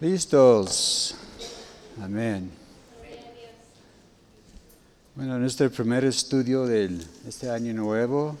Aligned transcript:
Listos. 0.00 1.16
Amén. 2.00 2.48
Bueno, 5.16 5.40
nuestro 5.40 5.68
primer 5.72 6.04
estudio 6.04 6.66
de 6.66 7.00
este 7.26 7.50
año 7.50 7.74
nuevo. 7.74 8.36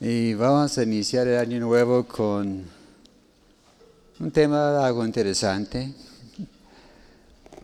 Y 0.00 0.34
vamos 0.34 0.76
a 0.78 0.82
iniciar 0.82 1.28
el 1.28 1.38
año 1.38 1.60
nuevo 1.60 2.04
con 2.08 2.64
un 4.18 4.30
tema 4.32 4.84
algo 4.84 5.06
interesante. 5.06 5.94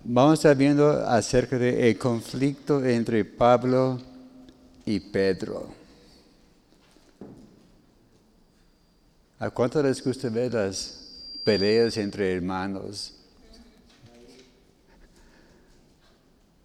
Vamos 0.05 0.31
a 0.31 0.35
estar 0.35 0.57
viendo 0.57 1.05
acerca 1.05 1.59
del 1.59 1.99
conflicto 1.99 2.85
entre 2.85 3.25
Pablo 3.25 4.01
y 4.87 5.01
Pedro. 5.01 5.80
¿A 9.43 9.49
cuánto 9.49 9.83
les 9.83 10.05
gusta 10.05 10.29
ver 10.29 10.53
las 10.53 10.99
peleas 11.43 11.97
entre 11.97 12.35
hermanos? 12.35 13.15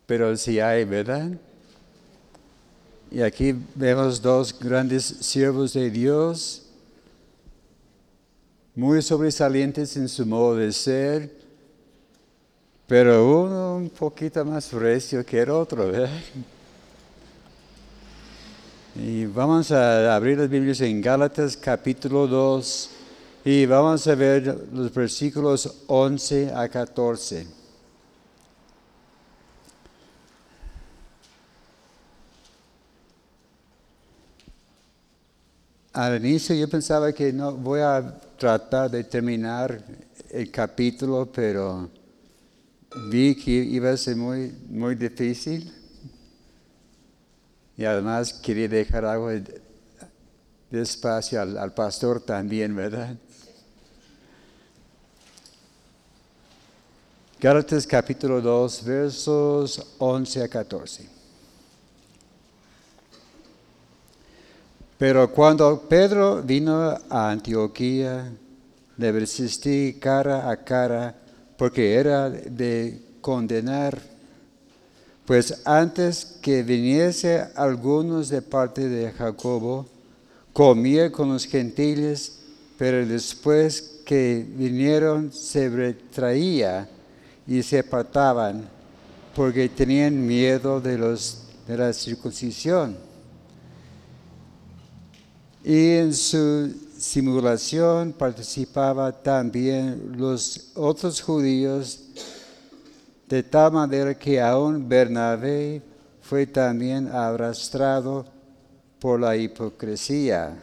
Pero 0.06 0.36
sí 0.36 0.60
hay, 0.60 0.84
¿verdad? 0.84 1.32
Y 3.10 3.22
aquí 3.22 3.56
vemos 3.76 4.22
dos 4.22 4.60
grandes 4.60 5.06
siervos 5.06 5.72
de 5.72 5.90
Dios, 5.90 6.64
muy 8.76 9.02
sobresalientes 9.02 9.96
en 9.96 10.10
su 10.10 10.26
modo 10.26 10.58
de 10.58 10.74
ser, 10.74 11.32
pero 12.88 13.26
uno 13.42 13.78
un 13.78 13.90
poquito 13.90 14.44
más 14.44 14.74
recio 14.74 15.26
que 15.26 15.40
el 15.40 15.50
otro, 15.50 15.88
¿verdad? 15.88 16.10
Y 18.98 19.26
vamos 19.26 19.74
a 19.74 20.16
abrir 20.16 20.38
las 20.38 20.50
Biblias 20.50 20.80
en 20.80 21.02
Gálatas 21.02 21.58
capítulo 21.58 22.28
2 22.28 22.90
y 23.44 23.66
vamos 23.66 24.08
a 24.08 24.16
ver 24.16 24.70
los 24.72 24.94
versículos 24.94 25.84
11 25.88 26.54
a 26.56 26.70
14. 26.70 27.46
Al 35.92 36.26
inicio 36.26 36.56
yo 36.56 36.70
pensaba 36.70 37.12
que 37.12 37.34
no 37.34 37.52
voy 37.52 37.82
a 37.82 38.18
tratar 38.38 38.90
de 38.90 39.04
terminar 39.04 39.84
el 40.30 40.50
capítulo, 40.50 41.30
pero 41.30 41.90
vi 43.12 43.36
que 43.36 43.52
iba 43.52 43.90
a 43.90 43.98
ser 43.98 44.16
muy, 44.16 44.54
muy 44.70 44.96
difícil. 44.96 45.85
Y 47.78 47.86
además 47.86 48.34
quería 48.34 48.68
dejar 48.68 49.06
algo 49.06 49.30
de 49.30 49.62
espacio 50.72 51.42
al, 51.42 51.58
al 51.58 51.74
pastor 51.74 52.22
también, 52.22 52.76
¿verdad? 52.76 53.16
Gálatas 57.40 57.86
capítulo 57.86 58.42
2, 58.42 58.84
versos 58.86 59.96
11 60.00 60.44
a 60.44 60.48
14. 60.48 61.10
Pero 64.98 65.30
cuando 65.32 65.82
Pedro 65.82 66.42
vino 66.42 66.98
a 67.10 67.30
Antioquía, 67.30 68.32
le 68.98 69.12
resistí 69.12 69.98
cara 70.00 70.50
a 70.50 70.64
cara 70.64 71.14
porque 71.58 71.96
era 71.96 72.30
de 72.30 73.02
condenar 73.20 74.15
pues 75.26 75.62
antes 75.66 76.38
que 76.42 76.62
viniese 76.62 77.48
algunos 77.56 78.30
de 78.30 78.42
parte 78.42 78.88
de 78.88 79.12
Jacobo, 79.12 79.88
comía 80.54 81.12
con 81.12 81.34
los 81.34 81.46
gentiles, 81.46 82.38
pero 82.78 83.06
después 83.06 84.02
que 84.06 84.46
vinieron 84.48 85.32
se 85.34 85.68
retraía 85.68 86.88
y 87.48 87.64
se 87.64 87.80
apartaban, 87.80 88.70
porque 89.36 89.68
tenían 89.68 90.26
miedo 90.26 90.80
de, 90.80 90.98
los, 90.98 91.44
de 91.68 91.78
la 91.78 91.92
circuncisión. 91.92 92.96
Y 95.64 95.94
en 95.94 96.14
su 96.14 96.72
simulación 96.98 98.14
participaban 98.14 99.16
también 99.24 100.14
los 100.16 100.72
otros 100.76 101.20
judíos 101.20 102.05
de 103.28 103.44
tal 103.44 103.72
manera 103.72 104.18
que 104.18 104.40
aún 104.40 104.88
Bernabé 104.88 105.82
fue 106.22 106.46
también 106.46 107.08
arrastrado 107.08 108.26
por 109.00 109.20
la 109.20 109.36
hipocresía. 109.36 110.56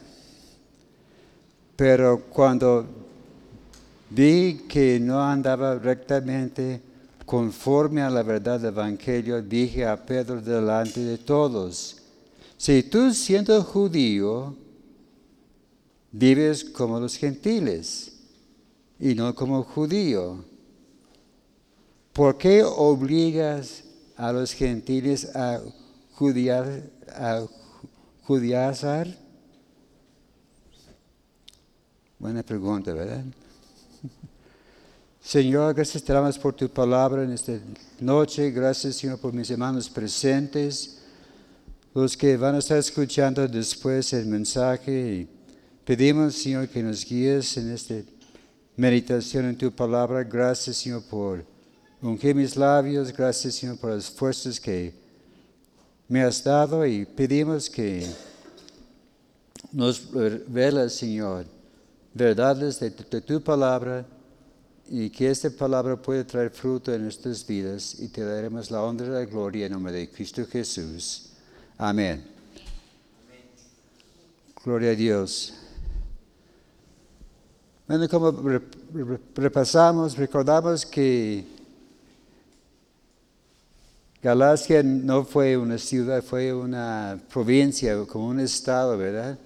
Pero 1.76 2.22
cuando 2.30 2.86
vi 4.10 4.64
que 4.68 5.00
no 5.00 5.22
andaba 5.22 5.76
rectamente 5.76 6.80
conforme 7.24 8.02
a 8.02 8.10
la 8.10 8.22
verdad 8.22 8.60
del 8.60 8.74
Evangelio, 8.74 9.42
dije 9.42 9.86
a 9.86 9.96
Pedro 9.96 10.40
delante 10.40 11.00
de 11.00 11.18
todos, 11.18 11.96
si 12.56 12.82
tú 12.82 13.12
siendo 13.12 13.62
judío, 13.62 14.54
vives 16.12 16.64
como 16.64 17.00
los 17.00 17.16
gentiles 17.16 18.12
y 19.00 19.14
no 19.14 19.34
como 19.34 19.64
judío, 19.64 20.44
¿Por 22.12 22.36
qué 22.36 22.62
obligas 22.62 23.84
a 24.16 24.32
los 24.32 24.52
gentiles 24.52 25.34
a, 25.34 25.60
judiar, 26.12 26.82
a 27.08 27.46
judiazar? 28.24 29.08
Buena 32.18 32.42
pregunta, 32.42 32.92
¿verdad? 32.92 33.24
Señor, 35.22 35.74
gracias 35.74 36.04
te 36.04 36.12
por 36.38 36.54
tu 36.54 36.68
palabra 36.68 37.24
en 37.24 37.32
esta 37.32 37.54
noche. 37.98 38.50
Gracias, 38.50 38.96
Señor, 38.96 39.18
por 39.18 39.32
mis 39.32 39.50
hermanos 39.50 39.88
presentes, 39.88 40.98
los 41.94 42.14
que 42.14 42.36
van 42.36 42.56
a 42.56 42.58
estar 42.58 42.76
escuchando 42.76 43.48
después 43.48 44.12
el 44.12 44.26
mensaje. 44.26 45.26
pedimos, 45.86 46.34
Señor, 46.34 46.68
que 46.68 46.82
nos 46.82 47.06
guíes 47.06 47.56
en 47.56 47.70
esta 47.70 47.94
meditación 48.76 49.46
en 49.46 49.56
tu 49.56 49.72
palabra. 49.72 50.22
Gracias, 50.24 50.76
Señor, 50.76 51.02
por 51.04 51.51
Unge 52.02 52.34
mis 52.34 52.56
labios, 52.56 53.12
gracias 53.12 53.54
Señor 53.54 53.78
por 53.78 53.90
las 53.90 54.10
fuerzas 54.10 54.58
que 54.58 54.92
me 56.08 56.20
has 56.24 56.42
dado 56.42 56.84
y 56.84 57.06
pedimos 57.06 57.70
que 57.70 58.04
nos 59.70 60.10
revelas, 60.10 60.94
Señor, 60.94 61.46
verdades 62.12 62.80
de, 62.80 62.90
tu 62.90 63.40
palabra 63.40 64.04
y 64.90 65.10
que 65.10 65.30
esta 65.30 65.48
palabra 65.48 65.94
pueda 65.94 66.26
traer 66.26 66.50
fruto 66.50 66.92
en 66.92 67.04
nuestras 67.04 67.46
vidas 67.46 67.94
y 68.00 68.08
te 68.08 68.24
daremos 68.24 68.68
la 68.72 68.82
honra 68.82 69.06
y 69.06 69.10
la 69.10 69.24
gloria 69.24 69.66
en 69.66 69.72
nombre 69.72 69.92
de 69.92 70.10
Cristo 70.10 70.44
Jesús. 70.44 71.30
Amén. 71.78 72.24
Gloria 74.64 74.90
a 74.90 74.94
Dios. 74.96 75.54
Bueno, 77.86 78.08
como 78.08 78.60
repasamos, 79.36 80.16
recordamos 80.16 80.84
que 80.84 81.61
Galacia 84.22 84.84
no 84.84 85.24
fue 85.24 85.56
una 85.56 85.78
ciudad, 85.78 86.22
fue 86.22 86.54
una 86.54 87.18
provincia, 87.32 88.04
como 88.06 88.28
un 88.28 88.38
estado, 88.38 88.96
¿verdad? 88.96 89.36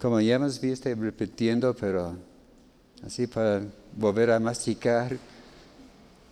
Como 0.00 0.18
ya 0.18 0.36
hemos 0.36 0.58
visto 0.58 0.88
repitiendo, 0.94 1.76
pero 1.76 2.16
así 3.04 3.26
para 3.26 3.60
volver 3.94 4.30
a 4.30 4.40
masticar, 4.40 5.18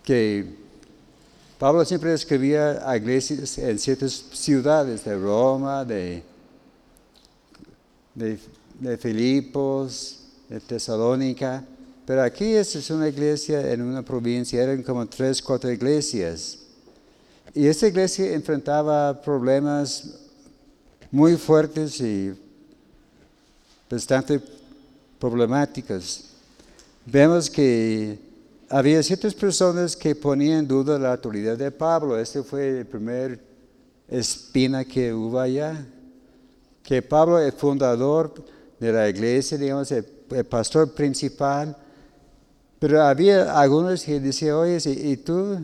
que 0.03 0.55
Pablo 1.59 1.85
siempre 1.85 2.15
escribía 2.15 2.89
a 2.89 2.97
iglesias 2.97 3.59
en 3.59 3.77
ciertas 3.77 4.25
ciudades 4.33 5.05
de 5.05 5.15
Roma, 5.15 5.85
de, 5.85 6.23
de, 8.15 8.97
Filipos, 8.97 10.29
de 10.49 10.59
Tesalónica, 10.61 11.63
pero 12.07 12.23
aquí 12.23 12.55
es 12.55 12.89
una 12.89 13.07
iglesia 13.07 13.71
en 13.71 13.83
una 13.83 14.01
provincia, 14.01 14.63
eran 14.63 14.81
como 14.81 15.05
tres, 15.05 15.43
cuatro 15.43 15.71
iglesias. 15.71 16.64
Y 17.57 17.67
esta 17.67 17.87
iglesia 17.87 18.33
enfrentaba 18.33 19.21
problemas 19.21 20.09
muy 21.09 21.37
fuertes 21.37 22.01
y 22.01 22.33
bastante 23.89 24.41
problemáticos. 25.17 26.31
Vemos 27.05 27.49
que 27.49 28.19
había 28.67 29.01
ciertas 29.01 29.33
personas 29.33 29.95
que 29.95 30.13
ponían 30.13 30.59
en 30.59 30.67
duda 30.67 30.99
la 30.99 31.13
autoridad 31.13 31.57
de 31.57 31.71
Pablo. 31.71 32.19
Este 32.19 32.43
fue 32.43 32.79
el 32.79 32.85
primer 32.87 33.39
espina 34.09 34.83
que 34.83 35.13
hubo 35.13 35.39
allá. 35.39 35.87
Que 36.83 37.01
Pablo, 37.01 37.39
el 37.39 37.53
fundador 37.53 38.33
de 38.81 38.91
la 38.91 39.07
iglesia, 39.07 39.57
digamos, 39.57 39.89
el, 39.93 40.03
pastor 40.49 40.93
principal, 40.93 41.77
pero 42.79 43.01
había 43.01 43.57
algunos 43.57 44.03
que 44.03 44.19
decían, 44.19 44.55
oye, 44.55 44.77
¿y 44.85 45.15
tú 45.15 45.57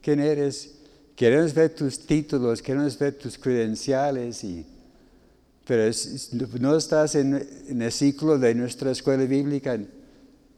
quién 0.00 0.20
eres? 0.20 0.75
Queremos 1.16 1.52
ver 1.54 1.74
tus 1.74 1.98
títulos, 1.98 2.62
queremos 2.62 2.96
ver 2.98 3.14
tus 3.14 3.36
credenciales 3.36 4.44
y 4.44 4.66
pero 5.66 5.90
no 6.60 6.76
estás 6.76 7.16
en, 7.16 7.34
el 7.68 7.92
ciclo 7.92 8.38
de 8.38 8.54
nuestra 8.54 8.92
escuela 8.92 9.24
bíblica. 9.24 9.76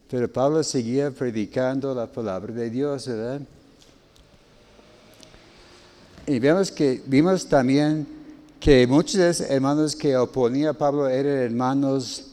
Pero 0.07 0.31
Pablo 0.31 0.63
seguía 0.63 1.09
predicando 1.09 1.95
la 1.95 2.05
palabra 2.05 2.53
de 2.53 2.69
Dios, 2.69 3.07
¿verdad? 3.07 3.41
Y 6.27 6.37
vemos 6.37 6.71
que, 6.71 7.01
vimos 7.07 7.47
también 7.47 8.07
que 8.59 8.85
muchos 8.85 9.15
de 9.15 9.27
los 9.27 9.41
hermanos 9.41 9.95
que 9.95 10.15
oponía 10.15 10.71
a 10.71 10.73
Pablo 10.73 11.09
eran 11.09 11.37
hermanos 11.37 12.27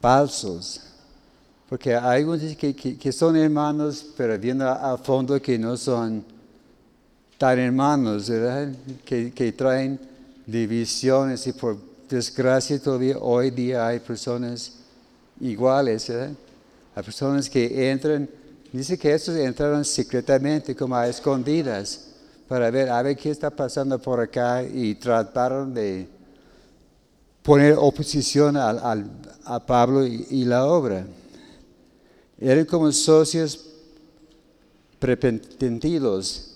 falsos. 0.00 0.80
Porque 1.68 1.94
hay 1.94 2.22
algunos 2.22 2.56
que, 2.56 2.74
que, 2.74 3.12
son 3.12 3.36
hermanos, 3.36 4.04
pero 4.16 4.36
viendo 4.36 4.68
a, 4.68 4.98
fondo 4.98 5.40
que 5.40 5.56
no 5.56 5.76
son 5.76 6.24
tan 7.38 7.58
hermanos, 7.58 8.28
¿verdad? 8.28 8.72
Que, 9.04 9.52
traen 9.56 9.98
divisiones 10.46 11.46
y 11.46 11.52
por 11.52 11.76
desgracia 12.08 12.78
todavía 12.78 13.18
hoy 13.18 13.50
día 13.50 13.86
hay 13.86 13.98
personas 13.98 14.74
iguales, 15.40 16.08
¿verdad? 16.08 16.32
Hay 16.94 17.02
personas 17.02 17.50
que 17.50 17.90
entran, 17.90 18.28
dice 18.72 18.96
que 18.96 19.12
estos 19.12 19.36
entraron 19.36 19.84
secretamente, 19.84 20.76
como 20.76 20.94
a 20.94 21.08
escondidas, 21.08 22.06
para 22.46 22.70
ver, 22.70 22.88
a 22.88 23.02
ver 23.02 23.16
qué 23.16 23.30
está 23.30 23.50
pasando 23.50 23.98
por 23.98 24.20
acá 24.20 24.62
y 24.62 24.94
trataron 24.94 25.74
de 25.74 26.06
poner 27.42 27.74
oposición 27.78 28.56
a, 28.56 29.66
Pablo 29.66 30.06
y, 30.06 30.44
la 30.44 30.66
obra. 30.66 31.04
Eran 32.40 32.64
como 32.64 32.90
socios 32.92 33.60
prepentidos. 34.98 36.53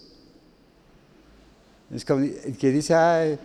Es 1.90 2.04
como 2.04 2.26
que 2.58 2.70
dice, 2.70 2.94
ay, 2.94 3.38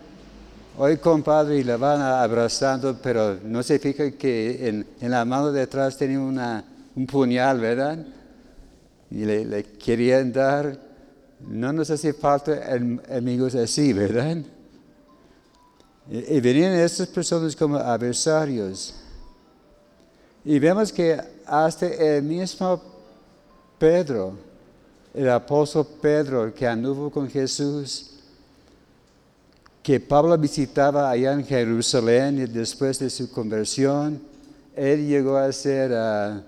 hoy 0.76 0.96
compadre, 0.98 1.58
y 1.58 1.64
la 1.64 1.76
van 1.76 2.00
abrazando, 2.02 2.96
pero 3.02 3.38
no 3.42 3.62
se 3.62 3.78
fija 3.78 4.10
que 4.12 4.68
en, 5.00 5.10
la 5.10 5.24
mano 5.24 5.50
de 5.50 5.62
atrás 5.62 5.98
una, 6.00 6.64
un 6.94 7.06
puñal, 7.06 7.60
¿verdad? 7.60 7.98
Y 9.10 9.24
le, 9.24 9.44
le, 9.44 9.64
querían 9.64 10.32
dar. 10.32 10.78
No 11.40 11.72
nos 11.72 11.90
hace 11.90 12.12
falta 12.12 12.60
amigos 13.10 13.54
así, 13.54 13.92
¿verdad? 13.92 14.38
Y, 16.10 16.40
venían 16.40 16.74
estas 16.74 17.08
personas 17.08 17.56
como 17.56 17.76
adversarios. 17.76 18.94
Y 20.44 20.58
vemos 20.58 20.92
que 20.92 21.18
hasta 21.46 21.86
el 21.86 22.22
mismo 22.22 22.82
Pedro, 23.78 24.34
el 25.14 25.30
apóstol 25.30 25.86
Pedro 26.02 26.52
que 26.52 26.66
anduvo 26.66 27.10
con 27.10 27.28
Jesús, 27.28 28.13
que 29.84 30.00
Pablo 30.00 30.38
visitaba 30.38 31.10
allá 31.10 31.34
en 31.34 31.44
Jerusalén 31.44 32.38
y 32.38 32.46
después 32.46 32.98
de 32.98 33.10
su 33.10 33.30
conversión, 33.30 34.18
él 34.74 35.06
llegó 35.06 35.36
a 35.36 35.52
ser 35.52 35.90
uh, 35.92 36.40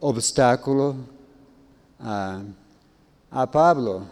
obstáculo 0.00 0.96
a 2.00 3.48
Pablo. 3.52 4.02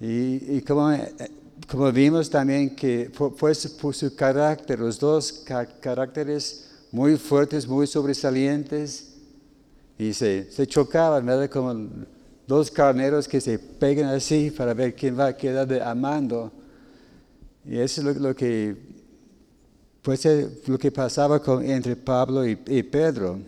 Y, 0.00 0.60
como, 0.60 0.96
como, 1.68 1.90
vimos 1.90 2.30
también 2.30 2.76
que 2.76 3.10
fue 3.12 3.52
por 3.80 3.92
su 3.92 4.14
carácter, 4.14 4.78
los 4.78 4.96
dos 4.96 5.44
caracteres 5.80 6.70
muy 6.92 7.16
fuertes, 7.16 7.66
muy 7.66 7.88
sobresalientes, 7.88 9.16
y 9.98 10.12
se, 10.12 10.48
se 10.52 10.64
chocaban, 10.64 11.26
¿verdad? 11.26 11.50
Como 11.50 11.74
dos 12.46 12.70
carneros 12.70 13.26
que 13.26 13.40
se 13.40 13.58
pegan 13.58 14.10
así 14.10 14.52
para 14.52 14.74
ver 14.74 14.94
quién 14.94 15.18
va 15.18 15.26
a 15.26 15.36
quedar 15.36 15.82
amando. 15.82 16.52
Y 17.70 17.78
eso 17.78 18.08
es 18.08 18.16
lo, 18.16 18.34
que, 18.34 18.74
pues, 20.00 20.26
lo 20.66 20.78
que 20.78 20.90
pasaba 20.90 21.38
entre 21.62 21.96
Pablo 21.96 22.46
y, 22.46 22.56
Pedro. 22.56 23.38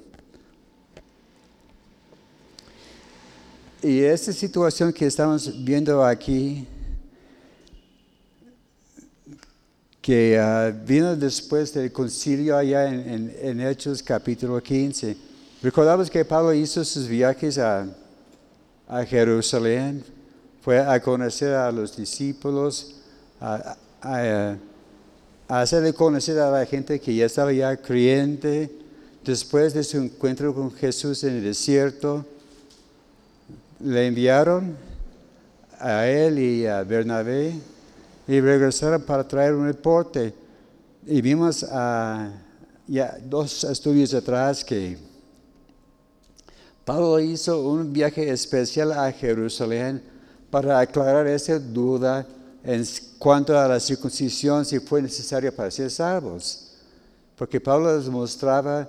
Y 3.83 4.01
esta 4.01 4.31
situación 4.35 4.93
que 4.93 5.07
estamos 5.07 5.65
viendo 5.65 6.05
aquí, 6.05 6.67
que 10.03 10.39
ah, 10.39 10.71
vino 10.71 11.17
después 11.17 11.73
del 11.73 11.91
concilio 11.91 12.59
allá 12.59 12.93
en, 12.93 13.35
en, 13.41 13.61
Hechos 13.63 14.03
capítulo 14.03 14.63
15. 14.63 15.17
Recordamos 15.63 16.11
que 16.11 16.27
Pablo 16.27 16.53
hizo 16.53 16.85
sus 16.85 17.09
viajes 17.09 17.57
a, 17.57 17.87
a 18.87 19.03
Jerusalén, 19.07 20.05
fue 20.61 20.79
a 20.79 21.01
conocer 21.01 21.55
a 21.55 21.73
los 21.73 21.97
discípulos, 21.97 22.97
a, 23.41 23.79
a, 24.03 24.57
hacerle 25.49 25.93
conocer 25.93 26.39
a 26.39 26.51
la 26.51 26.67
gente 26.67 27.01
que 27.01 27.15
ya 27.15 27.27
estaba 27.27 27.53
ya 27.53 27.77
creyente 27.77 28.71
después 29.25 29.75
de 29.75 29.83
su 29.83 29.99
encuentro 29.99 30.55
con 30.55 30.73
Jesús 30.73 31.25
en 31.25 31.37
el 31.37 31.45
desierto. 31.45 32.25
Le 33.81 34.07
enviaron 34.07 34.77
a 35.79 36.07
él 36.07 36.39
y 36.39 36.67
a 36.67 36.83
Bernabé 36.85 37.55
y 38.29 38.41
regresaron 38.41 39.03
para 39.03 39.27
traer 39.27 39.55
un 39.55 39.67
reporte. 39.67 40.33
Y 41.07 41.21
vimos 41.21 41.61
ya 42.87 43.19
dos 43.25 43.65
estudios 43.65 44.15
atrás 44.15 44.65
que 44.65 44.99
Pablo 46.85 47.19
hizo 47.21 47.69
un 47.69 47.93
viaje 47.93 48.31
especial 48.31 48.93
a 48.93 49.11
Jerusalén 49.13 50.03
para 50.51 50.81
aclarar 50.81 51.27
esa 51.27 51.59
duda 51.59 52.27
en 52.65 52.85
cuanto 53.19 53.59
a 53.59 53.67
la 53.67 53.81
circuncisión 53.81 54.65
si 54.65 54.79
fue 54.81 55.03
necesaria 55.03 55.55
para 55.55 55.71
ser 55.71 55.91
salvos. 55.91 56.73
Porque 57.37 57.61
Pablo 57.61 57.97
les 57.97 58.09
mostraba 58.09 58.89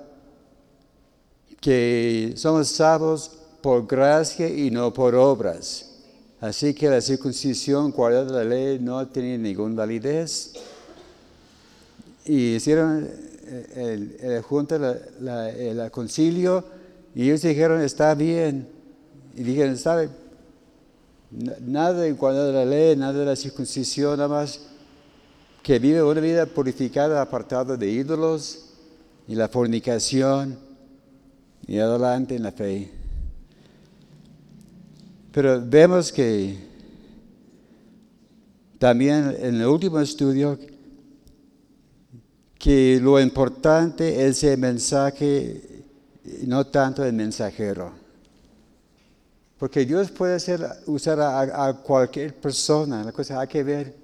que 1.60 2.34
somos 2.36 2.68
salvos 2.68 3.32
por 3.62 3.88
gracia 3.88 4.50
y 4.50 4.72
no 4.72 4.92
por 4.94 5.16
obras. 5.16 5.88
Así 6.42 6.74
que 6.74 6.90
la 6.90 7.00
circuncisión, 7.02 7.92
guardada 7.92 8.44
la 8.44 8.44
ley, 8.44 8.80
no 8.80 9.08
tenía 9.08 9.38
ninguna 9.38 9.76
validez. 9.76 10.54
Y 12.26 12.56
hicieron 12.56 13.08
el, 13.76 14.18
el, 14.20 14.42
junta, 14.42 14.76
el 14.76 15.92
concilio, 15.92 16.64
y 17.14 17.24
ellos 17.24 17.42
dijeron, 17.42 17.82
está 17.82 18.16
bien. 18.16 18.68
Y 19.36 19.44
dijeron, 19.44 19.78
¿sabe? 19.78 20.10
Nada 21.32 22.06
en 22.06 22.18
cuanto 22.18 22.42
a 22.42 22.52
la 22.52 22.66
ley, 22.66 22.96
nada 22.98 23.14
de 23.14 23.26
la 23.26 23.36
circuncisión, 23.38 24.18
nada 24.18 24.28
más 24.28 24.60
que 25.64 25.80
vive 25.80 26.04
una 26.04 26.20
vida 26.20 26.46
purificada, 26.46 27.22
apartada 27.22 27.78
de 27.78 27.90
ídolos 27.90 28.66
y 29.28 29.36
la 29.36 29.48
fornicación 29.48 30.58
y 31.66 31.78
adelante 31.78 32.36
en 32.36 32.44
la 32.44 32.52
fe. 32.52 32.92
Pero 35.32 35.62
vemos 35.66 36.12
que 36.12 36.58
también 38.78 39.34
en 39.40 39.62
el 39.62 39.68
último 39.68 40.02
estudio 40.02 40.60
que 42.60 43.00
lo 43.02 43.20
importante 43.22 44.28
es 44.28 44.44
el 44.44 44.58
mensaje, 44.58 45.84
no 46.46 46.68
tanto 46.68 47.06
el 47.06 47.14
mensajero. 47.14 48.01
Porque 49.62 49.86
Dios 49.86 50.10
puede 50.10 50.38
usar 50.88 51.22
a, 51.22 51.72
cualquier 51.84 52.34
persona. 52.34 53.04
La 53.04 53.12
cosa 53.12 53.40
hay 53.40 53.48
que 53.48 53.62
ver 53.62 53.96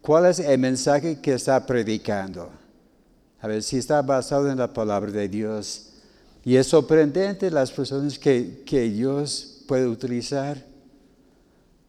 cuál 0.00 0.26
es 0.26 0.38
el 0.38 0.56
mensaje 0.56 1.20
que 1.20 1.32
está 1.32 1.66
predicando. 1.66 2.48
A 3.40 3.48
ver 3.48 3.60
si 3.64 3.78
está 3.78 4.00
basado 4.02 4.48
en 4.48 4.56
la 4.56 4.72
palabra 4.72 5.10
de 5.10 5.28
Dios. 5.28 5.86
Y 6.44 6.54
es 6.54 6.68
sorprendente 6.68 7.50
las 7.50 7.72
personas 7.72 8.16
que, 8.16 8.62
que 8.64 8.82
Dios 8.82 9.64
puede 9.66 9.88
utilizar. 9.88 10.64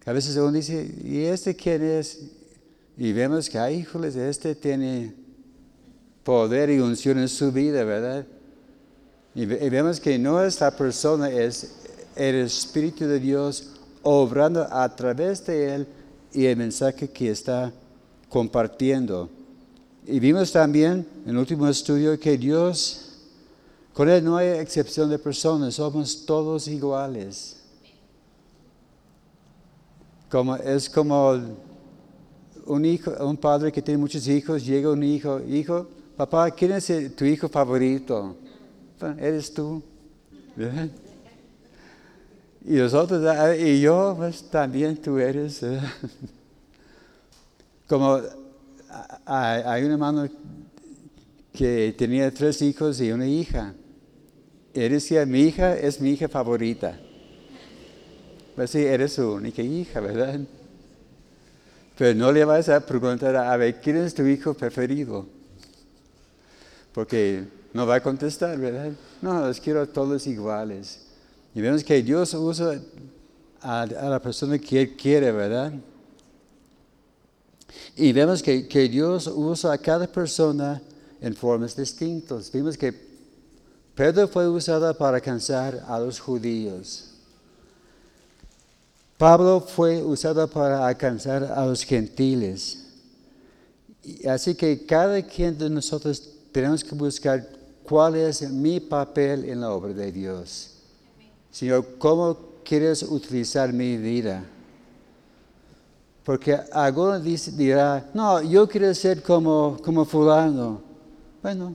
A 0.03 0.11
veces 0.11 0.35
uno 0.37 0.53
dice, 0.53 0.91
¿y 1.03 1.25
este 1.25 1.55
quién 1.55 1.83
es? 1.83 2.21
Y 2.97 3.13
vemos 3.13 3.51
que, 3.51 3.59
ay, 3.59 3.81
híjoles, 3.81 4.15
este 4.15 4.55
tiene 4.55 5.13
poder 6.23 6.71
y 6.71 6.79
unción 6.79 7.19
en 7.19 7.29
su 7.29 7.51
vida, 7.51 7.83
¿verdad? 7.83 8.25
Y, 9.35 9.43
y 9.43 9.69
vemos 9.69 9.99
que 9.99 10.17
no 10.17 10.43
esta 10.43 10.75
persona 10.75 11.29
es 11.29 11.84
el 12.15 12.35
Espíritu 12.35 13.05
de 13.05 13.19
Dios 13.19 13.71
obrando 14.03 14.67
a 14.71 14.95
través 14.95 15.45
de 15.45 15.75
él 15.75 15.87
y 16.33 16.45
el 16.45 16.57
mensaje 16.57 17.09
que 17.09 17.31
está 17.31 17.73
compartiendo. 18.29 19.29
Y 20.05 20.19
vimos 20.19 20.51
también 20.51 21.07
en 21.23 21.31
el 21.31 21.37
último 21.37 21.67
estudio 21.67 22.19
que 22.19 22.37
Dios, 22.37 23.13
con 23.93 24.07
Él 24.09 24.23
no 24.23 24.37
hay 24.37 24.49
excepción 24.49 25.09
de 25.09 25.17
personas, 25.17 25.75
somos 25.75 26.25
todos 26.25 26.67
iguales. 26.67 27.57
Como, 30.29 30.55
es 30.57 30.89
como 30.89 31.39
un, 32.65 32.85
hijo, 32.85 33.11
un 33.25 33.37
padre 33.37 33.71
que 33.71 33.81
tiene 33.81 33.97
muchos 33.97 34.27
hijos, 34.27 34.65
llega 34.65 34.91
un 34.91 35.01
hijo, 35.01 35.39
hijo, 35.47 35.87
papá, 36.15 36.51
¿quién 36.51 36.73
es 36.73 36.91
tu 37.15 37.25
hijo 37.25 37.49
favorito? 37.49 38.35
Eres 39.17 39.53
tú. 39.53 39.81
Y 42.67 42.73
nosotros, 42.77 43.23
ah, 43.27 43.55
y 43.55 43.79
yo, 43.79 44.15
pues 44.17 44.49
también 44.49 44.97
tú 44.97 45.19
eres. 45.19 45.61
Eh. 45.61 45.79
Como 47.87 48.19
hay 49.25 49.83
un 49.83 49.91
hermano 49.91 50.27
que 51.53 51.93
tenía 51.95 52.33
tres 52.33 52.61
hijos 52.63 52.99
y 53.01 53.11
una 53.11 53.27
hija. 53.27 53.75
Él 54.73 54.91
decía, 54.91 55.27
mi 55.27 55.41
hija 55.41 55.75
es 55.77 56.01
mi 56.01 56.11
hija 56.11 56.27
favorita. 56.27 56.99
Pues 58.55 58.71
sí, 58.71 58.79
eres 58.79 59.13
su 59.13 59.33
única 59.33 59.61
hija, 59.61 59.99
¿verdad? 59.99 60.39
Pero 61.95 62.17
no 62.17 62.31
le 62.31 62.43
vas 62.45 62.67
a 62.69 62.83
preguntar, 62.83 63.35
a 63.35 63.55
ver, 63.57 63.79
¿quién 63.79 63.97
es 63.97 64.15
tu 64.15 64.25
hijo 64.25 64.55
preferido? 64.55 65.27
Porque 66.93 67.43
no 67.73 67.85
va 67.85 67.95
a 67.95 68.03
contestar, 68.03 68.57
¿verdad? 68.57 68.91
No, 69.21 69.45
los 69.45 69.61
quiero 69.61 69.87
todos 69.87 70.25
iguales. 70.25 71.04
Y 71.55 71.61
vemos 71.61 71.85
que 71.85 72.03
Dios 72.03 72.33
usa 72.33 72.81
a, 73.61 73.85
la 73.85 74.21
persona 74.21 74.59
que 74.59 74.81
Él 74.81 74.95
quiere, 74.97 75.31
¿verdad? 75.31 75.71
Y 77.95 78.11
vemos 78.11 78.43
que, 78.43 78.67
que 78.67 78.89
Dios 78.89 79.27
usa 79.27 79.71
a 79.71 79.77
cada 79.77 80.05
persona 80.05 80.81
en 81.21 81.33
formas 81.33 81.73
distintas. 81.73 82.51
Vimos 82.51 82.77
que 82.77 82.93
Pedro 83.95 84.27
fue 84.27 84.49
usado 84.49 84.93
para 84.97 85.15
alcanzar 85.17 85.81
a 85.87 85.97
los 85.97 86.19
judíos. 86.19 87.11
Pablo 89.17 89.61
fue 89.61 90.03
usado 90.03 90.49
para 90.49 90.85
alcanzar 90.85 91.45
a 91.45 91.65
los 91.65 91.83
gentiles. 91.83 92.83
Así 94.27 94.55
que 94.55 94.85
cada 94.85 95.21
quien 95.21 95.57
de 95.57 95.69
nosotros 95.69 96.21
tenemos 96.51 96.83
que 96.83 96.93
buscar 96.95 97.47
cuál 97.83 98.15
es 98.15 98.41
mi 98.51 98.81
papel 98.81 99.45
en 99.45 99.61
la 99.61 99.71
obra 99.71 99.93
de 99.93 100.11
Dios. 100.11 100.74
Señor, 101.55 101.85
¿cómo 101.97 102.37
quieres 102.65 103.01
utilizar 103.01 103.71
mi 103.71 103.95
vida? 103.95 104.43
Porque 106.25 106.53
alguno 106.73 107.17
dirá, 107.17 108.09
no, 108.13 108.41
yo 108.41 108.67
quiero 108.67 108.93
ser 108.93 109.23
como, 109.23 109.77
como 109.81 110.03
fulano. 110.03 110.81
Bueno, 111.41 111.73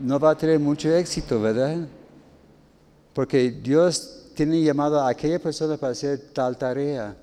no 0.00 0.18
va 0.18 0.30
a 0.30 0.34
tener 0.34 0.58
mucho 0.58 0.90
éxito, 0.96 1.38
¿verdad? 1.42 1.86
Porque 3.12 3.50
Dios 3.50 4.30
tiene 4.34 4.62
llamado 4.62 4.98
a 4.98 5.10
aquella 5.10 5.38
persona 5.38 5.76
para 5.76 5.92
hacer 5.92 6.18
tal 6.32 6.56
tarea. 6.56 7.14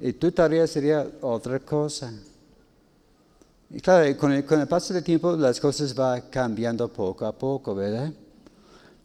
Y 0.00 0.12
tu 0.12 0.32
tarea 0.32 0.66
sería 0.66 1.06
otra 1.20 1.60
cosa. 1.60 2.12
Y 3.70 3.78
claro, 3.78 4.16
con 4.16 4.32
el, 4.32 4.44
con 4.44 4.60
el 4.60 4.66
paso 4.66 4.92
del 4.92 5.04
tiempo 5.04 5.36
las 5.36 5.60
cosas 5.60 5.94
van 5.94 6.22
cambiando 6.22 6.92
poco 6.92 7.24
a 7.24 7.30
poco, 7.30 7.76
¿verdad? 7.76 8.12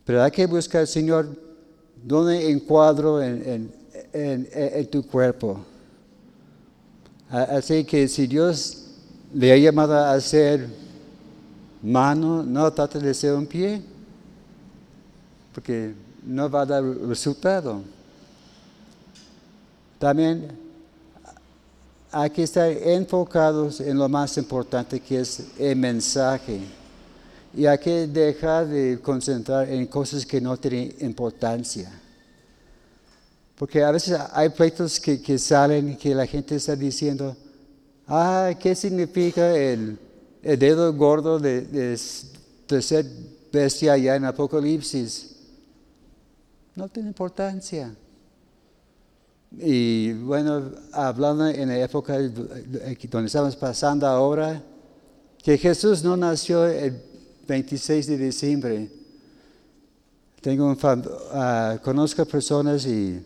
Pero 0.05 0.23
hay 0.23 0.31
que 0.31 0.45
buscar, 0.45 0.87
Señor, 0.87 1.27
dónde 2.03 2.49
encuadro 2.49 3.21
en, 3.21 3.71
en, 4.13 4.87
tu 4.87 5.05
cuerpo. 5.05 5.59
Así 7.29 7.83
que 7.85 8.07
si 8.07 8.27
Dios 8.27 8.85
le 9.33 9.51
ha 9.51 9.57
llamado 9.57 9.93
a 9.93 10.13
hacer 10.13 10.67
mano, 11.81 12.43
no 12.43 12.71
trate 12.71 12.99
de 12.99 13.13
ser 13.13 13.33
un 13.33 13.45
pie, 13.45 13.81
porque 15.53 15.93
no 16.25 16.49
va 16.49 16.61
a 16.61 16.65
dar 16.65 16.83
resultado. 16.83 17.81
También 19.97 20.47
hay 22.11 22.29
que 22.29 22.43
estar 22.43 22.69
enfocados 22.69 23.79
en 23.79 23.97
lo 23.97 24.09
más 24.09 24.37
importante 24.37 24.99
que 24.99 25.21
es 25.21 25.45
el 25.57 25.75
mensaje. 25.77 26.80
Y 27.53 27.65
hay 27.65 27.77
que 27.77 28.07
dejar 28.07 28.67
de 28.67 28.99
concentrar 29.01 29.69
en 29.69 29.85
cosas 29.87 30.25
que 30.25 30.39
no 30.39 30.57
tienen 30.57 30.95
importancia. 31.01 31.91
Porque 33.57 33.83
a 33.83 33.91
veces 33.91 34.17
hay 34.33 34.49
pleitos 34.49 34.99
que, 34.99 35.21
que 35.21 35.37
salen 35.37 35.97
que 35.97 36.15
la 36.15 36.25
gente 36.25 36.55
está 36.55 36.75
diciendo, 36.75 37.35
ah, 38.07 38.51
¿qué 38.59 38.73
significa 38.73 39.55
el, 39.55 39.99
dedo 40.41 40.91
gordo 40.93 41.39
de, 41.39 41.61
de, 41.61 41.99
de 42.67 42.81
ser 42.81 43.05
bestia 43.51 43.93
allá 43.93 44.15
en 44.15 44.25
Apocalipsis? 44.25 45.31
no 46.75 46.87
tiene 46.87 47.09
importancia. 47.09 47.93
Y 49.57 50.13
bueno, 50.13 50.71
hablando 50.93 51.47
en 51.47 51.67
la 51.67 51.79
época 51.79 52.17
donde 52.17 53.27
estamos 53.27 53.55
pasando 53.55 54.07
ahora, 54.07 54.63
que 55.43 55.57
Jesús 55.57 56.03
no 56.03 56.15
nació 56.15 56.65
el 56.65 57.01
26 57.51 58.07
de 58.07 58.17
diciembre. 58.17 58.89
Tengo 60.39 60.71
uh, 60.71 61.77
conozco 61.83 62.25
personas 62.25 62.85
y 62.85 63.21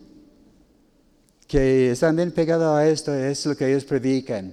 que 1.47 1.91
están 1.91 2.15
bien 2.15 2.31
pegados 2.31 2.75
a 2.75 2.87
esto, 2.87 3.13
es 3.13 3.45
lo 3.45 3.55
que 3.55 3.69
ellos 3.69 3.85
predican. 3.85 4.51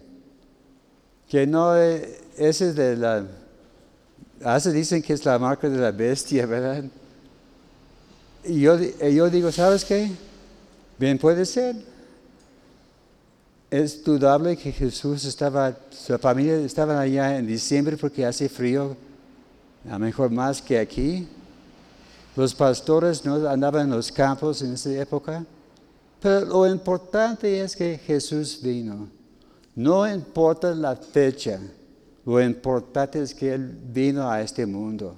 Que 1.27 1.47
no, 1.47 1.75
ese 1.75 2.69
es 2.69 2.75
de 2.77 2.97
la, 2.97 3.27
hace 4.45 4.73
dicen 4.73 5.01
que 5.01 5.15
es 5.15 5.25
la 5.25 5.39
marca 5.39 5.71
de 5.71 5.79
la 5.79 5.91
bestia, 5.91 6.45
¿verdad? 6.45 6.85
Y 8.45 8.61
yo, 8.61 8.79
yo 8.79 9.31
digo, 9.31 9.51
¿sabes 9.51 9.87
qué? 9.87 10.11
Bien 10.99 11.17
puede 11.17 11.47
ser. 11.47 11.77
Es 13.71 14.05
dudable 14.05 14.55
que 14.55 14.71
Jesús 14.71 15.25
estaba, 15.25 15.75
su 15.89 16.19
familia 16.19 16.57
estaba 16.57 17.01
allá 17.01 17.39
en 17.39 17.47
diciembre 17.47 17.97
porque 17.97 18.27
hace 18.27 18.51
frío, 18.51 18.95
a 19.89 19.93
lo 19.93 19.99
mejor 19.99 20.31
más 20.31 20.61
que 20.61 20.79
aquí. 20.79 21.29
Los 22.35 22.55
pastores 22.55 23.25
no 23.25 23.47
andaban 23.49 23.87
en 23.87 23.97
los 23.97 24.11
campos 24.11 24.63
en 24.63 24.75
esa 24.75 24.91
época. 24.91 25.45
Pero 26.21 26.47
lo 26.47 26.67
importante 26.67 27.61
es 27.61 27.77
que 27.77 27.99
Jesús 27.99 28.61
vino. 28.63 29.09
No 29.75 30.07
importa 30.07 30.75
la 30.75 30.97
fecha, 30.97 31.59
lo 32.25 32.41
importante 32.41 33.21
es 33.21 33.35
que 33.35 33.53
Él 33.55 33.79
vino 33.93 34.31
a 34.31 34.41
este 34.41 34.65
mundo 34.65 35.17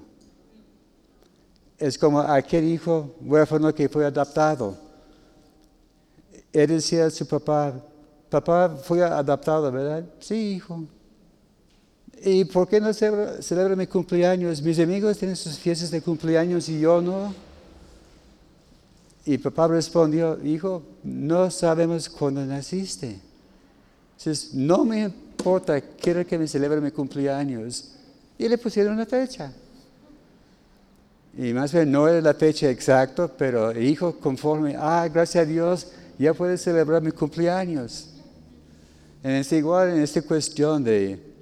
es 1.78 1.99
como 1.99 2.21
aquel 2.21 2.64
hijo 2.64 3.14
huérfano 3.21 3.75
que 3.75 3.88
fue 3.88 4.06
adaptado. 4.06 4.76
Él 6.52 6.68
decía 6.68 7.06
a 7.06 7.11
su 7.11 7.26
papá, 7.26 7.75
papá 8.30 8.76
fue 8.83 9.02
adaptado, 9.02 9.71
¿verdad? 9.71 10.04
Sí, 10.21 10.54
hijo. 10.54 10.85
¿Y 12.23 12.44
por 12.44 12.68
qué 12.68 12.80
no 12.80 12.92
celebra, 12.92 13.76
mi 13.76 13.87
cumpleaños? 13.87 14.62
Mis 14.62 14.78
amigos 14.78 15.18
tienen 15.18 15.37
sus 15.37 15.59
fiestas 15.59 15.90
de 15.90 16.00
cumpleaños 16.00 16.68
y 16.68 16.80
yo 16.80 17.00
no. 17.00 17.35
Y 19.26 19.38
papá 19.38 19.68
respondió, 19.68 20.38
hijo, 20.44 20.83
no 21.02 21.50
sabemos 21.50 22.09
cuándo 22.09 22.44
naciste. 22.44 23.18
Entonces, 24.18 24.54
no 24.54 24.85
me 24.85 25.02
importa, 25.02 25.80
quiero 25.80 26.26
que 26.26 26.38
me 26.38 26.47
celebre 26.47 26.80
mi 26.80 26.90
cumpleaños. 26.90 27.92
Y 28.38 28.49
le 28.49 28.59
pusieron 28.59 28.94
una 28.94 29.06
fecha. 29.06 29.52
Y 31.37 31.52
más 31.52 31.73
bien 31.73 31.90
no 31.90 32.06
era 32.06 32.21
la 32.21 32.35
fecha 32.35 32.71
exacta, 32.71 33.28
pero 33.28 33.78
hijo, 33.78 34.18
conforme, 34.18 34.76
ah, 34.78 35.09
gracias 35.12 35.42
a 35.42 35.47
Dios, 35.47 35.88
ya 36.18 36.33
puedes 36.33 36.62
celebrar 36.62 37.02
mi 37.02 37.11
cumpleaños. 37.11 38.11
Es 39.23 39.52
igual 39.52 39.90
en 39.90 40.02
esta 40.02 40.23
cuestión 40.23 40.85
de, 40.85 41.33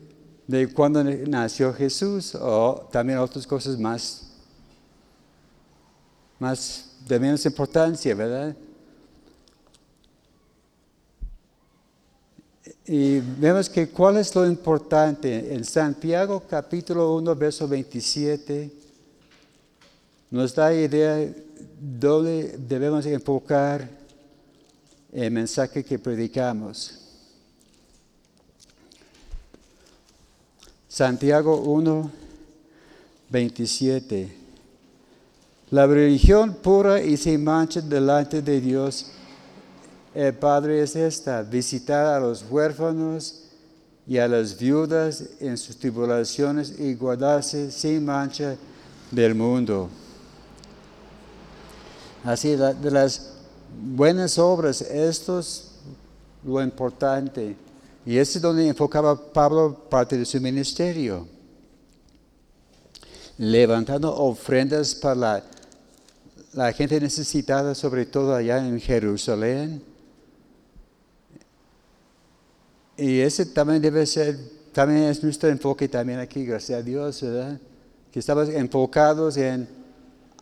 de 0.46 0.72
cuando 0.72 1.02
nació 1.04 1.72
Jesús 1.72 2.34
o 2.34 2.88
también 2.90 3.18
otras 3.18 3.46
cosas 3.46 3.78
más, 3.78 4.30
más 6.38 6.90
de 7.06 7.20
menos 7.20 7.44
importancia, 7.46 8.14
¿verdad? 8.14 8.56
Y 12.84 13.20
vemos 13.20 13.68
que 13.70 13.88
cuál 13.88 14.16
es 14.16 14.34
lo 14.34 14.46
importante. 14.46 15.54
En 15.54 15.64
Santiago 15.64 16.42
capítulo 16.49 17.14
1, 17.16 17.37
verso 17.37 17.68
27 17.68 18.70
nos 20.30 20.54
da 20.54 20.72
idea 20.75 21.30
dónde 21.78 22.56
debemos 22.58 23.04
enfocar 23.06 23.88
el 25.12 25.30
mensaje 25.30 25.84
que 25.84 25.99
predicamos. 25.99 27.01
Santiago 30.92 31.56
1, 31.56 32.11
27. 33.30 34.37
La 35.70 35.87
religión 35.87 36.52
pura 36.52 37.00
y 37.00 37.16
sin 37.16 37.42
mancha 37.42 37.80
delante 37.80 38.42
de 38.42 38.61
Dios, 38.61 39.06
el 40.14 40.34
Padre 40.34 40.82
es 40.82 40.94
esta, 40.94 41.40
visitar 41.44 42.04
a 42.08 42.20
los 42.20 42.44
huérfanos 42.46 43.44
y 44.06 44.18
a 44.18 44.28
las 44.28 44.58
viudas 44.58 45.25
en 45.40 45.56
sus 45.56 45.78
tribulaciones 45.78 46.78
y 46.78 46.92
guardarse 46.92 47.70
sin 47.70 48.04
mancha 48.04 48.54
del 49.11 49.34
mundo. 49.34 49.88
Así, 52.22 52.50
de 52.50 52.90
las 52.90 53.32
buenas 53.82 54.38
obras, 54.38 54.82
esto 54.82 55.38
es 55.38 55.70
lo 56.44 56.62
importante. 56.62 57.56
Y 58.04 58.18
es 58.18 58.40
donde 58.40 58.66
enfocaba 58.66 59.32
Pablo 59.32 59.88
parte 59.88 60.18
de 60.18 60.25
su 60.25 60.40
ministerio. 60.40 61.26
Levantando 63.38 64.14
ofrendas 64.14 64.94
para 64.94 65.14
la, 65.14 65.44
la 66.52 66.73
gente 66.73 67.00
necesitada, 67.00 67.75
sobre 67.75 68.06
todo 68.06 68.35
allá 68.35 68.59
en 68.59 68.80
Jerusalén. 68.80 69.82
Y 72.97 73.21
ese 73.21 73.47
también 73.47 73.80
debe 73.80 74.04
ser 74.06 74.37
también 74.73 75.02
es 75.04 75.23
nuestro 75.23 75.50
enfoque 75.50 75.87
también 75.87 76.18
aquí, 76.18 76.47
gracias 76.47 76.80
a 76.80 76.82
Dios, 76.82 77.21
¿verdad? 77.21 77.61
Que 78.11 78.18
estamos 78.18 78.49
enfocados 78.49 79.37
en 79.37 79.68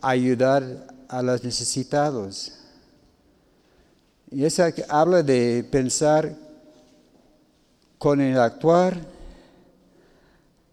ayudar 0.01 0.87
a 1.09 1.21
los 1.21 1.43
necesitados. 1.43 2.53
Y 4.31 4.45
eso 4.45 4.63
habla 4.87 5.21
de 5.21 5.67
pensar 5.69 6.33
con 8.01 8.19
el 8.19 8.35
actuar, 8.39 8.99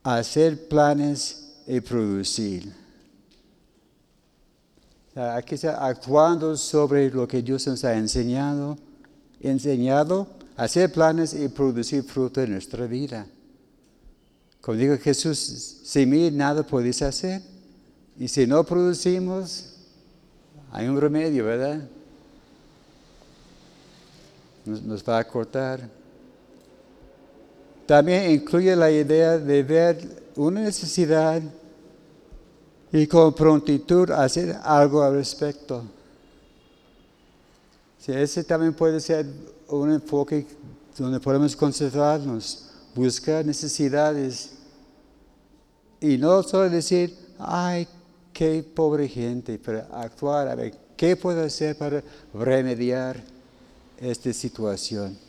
hacer 0.03 0.67
planes 0.67 1.57
y 1.67 1.79
producir. 1.79 2.73
Aquí 5.15 5.57
está 5.57 5.87
actuando 5.87 6.57
sobre 6.57 7.11
lo 7.11 7.29
que 7.29 7.43
Dios 7.43 7.67
nos 7.67 7.85
ha 7.85 7.93
enseñado, 7.93 8.79
enseñado, 9.43 10.27
hacer 10.57 10.91
planes 10.91 11.35
y 11.35 11.49
producir 11.49 12.03
fruto 12.03 12.41
en 12.41 12.53
nuestra 12.53 12.87
vida. 12.87 13.27
Como 14.63 14.79
dijo 14.79 14.97
Jesús, 14.97 15.83
sin 15.85 16.09
mí 16.09 16.31
nada 16.31 16.63
podéis 16.63 17.03
hacer. 17.03 17.43
Y 18.19 18.27
si 18.29 18.47
no 18.47 18.65
producimos, 18.65 19.75
hay 20.73 20.89
un 20.89 20.99
remedio, 20.99 21.45
¿verdad? 21.45 21.87
Nos, 24.65 25.07
va 25.07 25.19
a 25.19 25.25
cortar. 25.29 25.98
También 27.89 28.31
incluye 28.33 28.77
la 28.77 28.91
idea 28.91 29.39
de 29.39 29.63
ver 29.63 29.99
una 30.37 30.61
necesidad 30.61 31.41
y 32.93 33.07
con 33.07 33.33
prontitud 33.33 34.11
hacer 34.11 34.55
algo 34.63 35.03
al 35.03 35.15
respecto. 35.15 35.85
ese 38.07 38.45
también 38.45 38.75
puede 38.75 39.01
ser 39.01 39.25
un 39.69 39.91
enfoque 39.91 40.47
donde 40.99 41.19
podemos 41.19 41.57
concentrarnos, 41.57 42.69
buscar 42.95 43.43
necesidades 43.47 44.51
y 45.99 46.19
no 46.19 46.43
solo 46.43 46.69
decir, 46.69 47.17
ay, 47.39 47.89
qué 48.35 48.63
pobre 48.63 49.09
gente, 49.09 49.59
pero 49.65 49.87
actuar, 49.95 50.47
a 50.49 50.55
ver, 50.55 50.75
¿qué 50.95 51.17
puedo 51.17 51.43
hacer 51.43 51.79
para 51.79 52.05
remediar 52.35 53.17
esta 53.99 54.31
situación? 54.35 55.28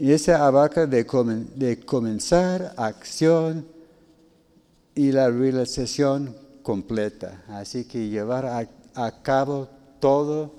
Y 0.00 0.12
esa 0.12 0.46
abarca 0.46 0.86
de, 0.86 1.04
comenzar 1.84 2.72
acción 2.76 3.66
y 4.94 5.10
la 5.10 5.28
realización 5.28 6.36
completa. 6.62 7.42
Así 7.48 7.84
que 7.84 8.08
llevar 8.08 8.46
a, 8.46 8.68
a, 8.94 9.22
cabo 9.22 9.68
todo 9.98 10.52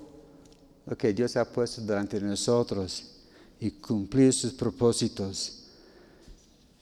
lo 0.84 0.94
que 0.98 1.14
Dios 1.14 1.38
ha 1.38 1.50
puesto 1.50 1.80
delante 1.80 2.20
de 2.20 2.26
nosotros 2.26 3.12
y 3.58 3.70
cumplir 3.70 4.34
sus 4.34 4.52
propósitos. 4.52 5.64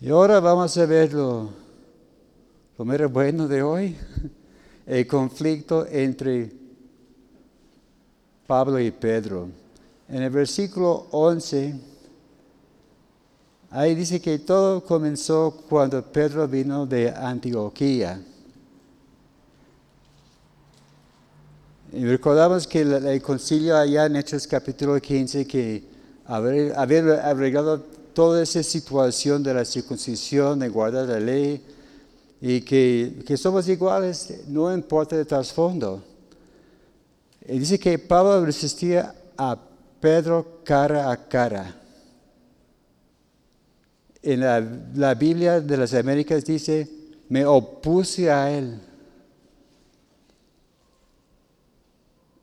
Y 0.01 0.09
ahora 0.09 0.41
vamos 0.41 0.77
a 0.79 0.85
ver 0.85 1.13
lo, 1.13 1.51
lo 2.77 2.85
mero 2.85 3.09
bueno 3.09 3.47
de 3.47 3.63
hoy, 3.63 3.97
el 4.87 5.07
conflicto 5.07 5.87
entre 5.87 6.51
Pablo 8.49 8.81
y 8.81 8.91
Pedro. 8.91 9.49
En 10.09 10.23
el 10.23 10.31
versículo 10.31 11.07
11 11.13 11.88
Ahí 13.71 13.95
dice 13.95 14.19
que 14.19 14.39
todo 14.39 14.83
comenzó 14.83 15.55
cuando 15.69 16.03
Pedro 16.03 16.49
vino 16.49 16.87
de 16.87 17.11
Antioquía. 17.11 18.19
Y 21.93 22.05
recordamos 22.07 22.67
que 22.67 22.81
el, 22.81 23.21
concilio 23.21 23.77
allá 23.77 24.07
en 24.07 24.17
Hechos 24.17 24.47
capítulo 24.47 24.99
15 24.99 25.47
que 25.47 25.85
haber, 26.25 26.73
arreglado 26.73 27.81
toda 28.15 28.43
esa 28.43 28.63
situación 28.63 29.43
de 29.43 29.53
la 29.53 29.67
circuncisión, 29.67 30.59
de 30.59 30.69
guardar 30.71 31.07
la 31.07 31.21
ley, 31.21 31.63
y 32.41 32.63
que, 32.63 33.23
que 33.27 33.37
somos 33.37 33.69
iguales, 33.69 34.45
no 34.49 34.73
importa 34.73 35.15
el 35.15 35.27
trasfondo. 35.27 36.03
Dice 37.47 37.79
que 37.79 37.99
Pablo 37.99 38.47
resistía 38.47 39.15
a 39.37 39.59
Pedro 40.01 40.61
cara 40.65 41.11
a 41.11 41.17
cara 41.29 41.75
en 44.33 44.41
la, 44.41 45.15
Biblia 45.15 45.59
de 45.59 45.77
las 45.79 45.95
Américas 45.95 46.45
dice, 46.45 46.87
me 47.31 47.47
opuse 47.47 48.31
a 48.31 48.51
él. 48.51 48.79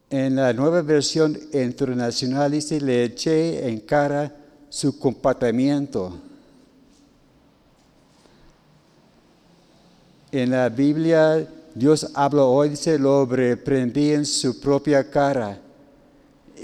En 0.10 0.36
la 0.36 0.52
nueva 0.52 0.82
versión 0.82 1.38
internacional 1.54 2.52
dice, 2.52 2.82
le 2.82 3.04
eché 3.04 3.67
en 3.67 3.82
cara 3.82 4.36
su 4.67 4.98
comportamiento. 4.98 6.19
En 10.32 10.50
la 10.50 10.69
Biblia, 10.69 11.48
Dios 11.76 12.10
habla 12.15 12.45
hoy, 12.45 12.69
dice, 12.69 12.98
lo 12.98 13.28
reprendí 13.28 14.12
en 14.12 14.26
su 14.26 14.60
propia 14.60 15.08
cara. 15.08 15.60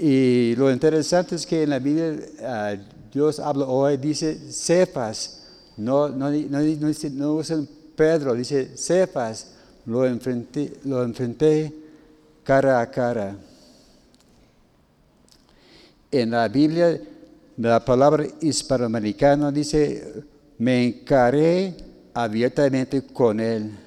Y 0.00 0.56
lo 0.56 0.68
interesante 0.72 1.36
es 1.36 1.46
que 1.46 1.62
en 1.62 1.70
la 1.70 1.78
Biblia 1.78 2.16
ah, 2.44 2.74
Dios 3.12 3.38
habla 3.38 3.66
hoy, 3.66 3.98
dice 3.98 4.34
Cephas, 4.50 5.42
no, 5.76 6.08
no, 6.08 6.30
no, 6.30 6.60
dice, 6.60 7.10
no 7.10 7.34
usa 7.34 7.62
Pedro, 7.94 8.34
dice 8.34 8.76
Cephas, 8.76 9.52
lo 9.84 10.06
enfrenté, 10.06 10.78
lo 10.84 11.02
enfrenté 11.02 11.72
cara 12.42 12.80
a 12.80 12.90
cara. 12.90 13.36
En 16.10 16.30
la 16.30 16.48
Biblia, 16.48 16.98
la 17.58 17.84
palabra 17.84 18.26
hispanoamericana 18.40 19.52
dice, 19.52 20.24
me 20.58 20.86
encaré 20.86 21.74
abiertamente 22.14 23.02
con 23.02 23.40
él. 23.40 23.78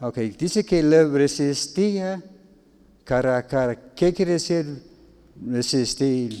Ok, 0.00 0.18
dice 0.18 0.64
que 0.64 0.82
le 0.82 1.04
resistía 1.08 2.22
cara 3.04 3.36
a 3.36 3.46
cara. 3.46 3.76
¿Qué 3.94 4.14
quiere 4.14 4.32
decir 4.32 4.89
resistir. 5.46 6.34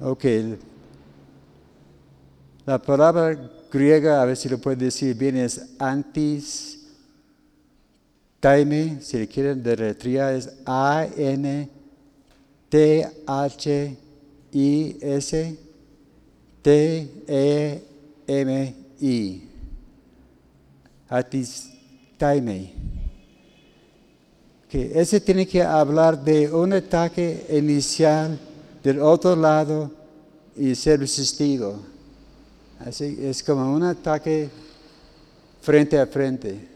Ok. 0.00 0.24
La 2.66 2.78
palabra 2.78 3.36
griega, 3.70 4.22
a 4.22 4.24
ver 4.24 4.36
si 4.36 4.48
lo 4.48 4.58
puede 4.58 4.76
decir 4.76 5.16
bien, 5.16 5.36
es 5.36 5.60
antis 5.78 6.78
taime, 8.40 9.00
si 9.02 9.18
le 9.18 9.28
quieren 9.28 9.62
deletrear, 9.62 10.34
es 10.34 10.48
A-N-T-H-I-S 10.64 11.70
T-E-M-I. 16.62 17.82
Antis 21.08 21.70
taime 22.18 22.99
que 24.70 24.92
ese 24.94 25.20
tiene 25.20 25.48
que 25.48 25.64
hablar 25.64 26.22
de 26.22 26.48
un 26.48 26.72
ataque 26.72 27.44
inicial 27.50 28.38
del 28.84 29.00
otro 29.00 29.34
lado 29.34 29.90
y 30.56 30.76
ser 30.76 31.00
resistido. 31.00 31.74
Así 32.78 33.18
es 33.20 33.42
como 33.42 33.74
un 33.74 33.82
ataque 33.82 34.48
frente 35.60 35.98
a 35.98 36.06
frente. 36.06 36.68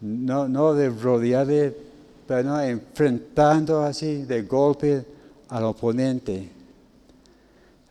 No, 0.00 0.48
no 0.48 0.74
de 0.74 0.90
rodear, 0.90 1.46
pero 2.26 2.42
no 2.42 2.60
enfrentando 2.60 3.80
así 3.84 4.24
de 4.24 4.42
golpe 4.42 5.04
al 5.50 5.62
oponente. 5.62 6.50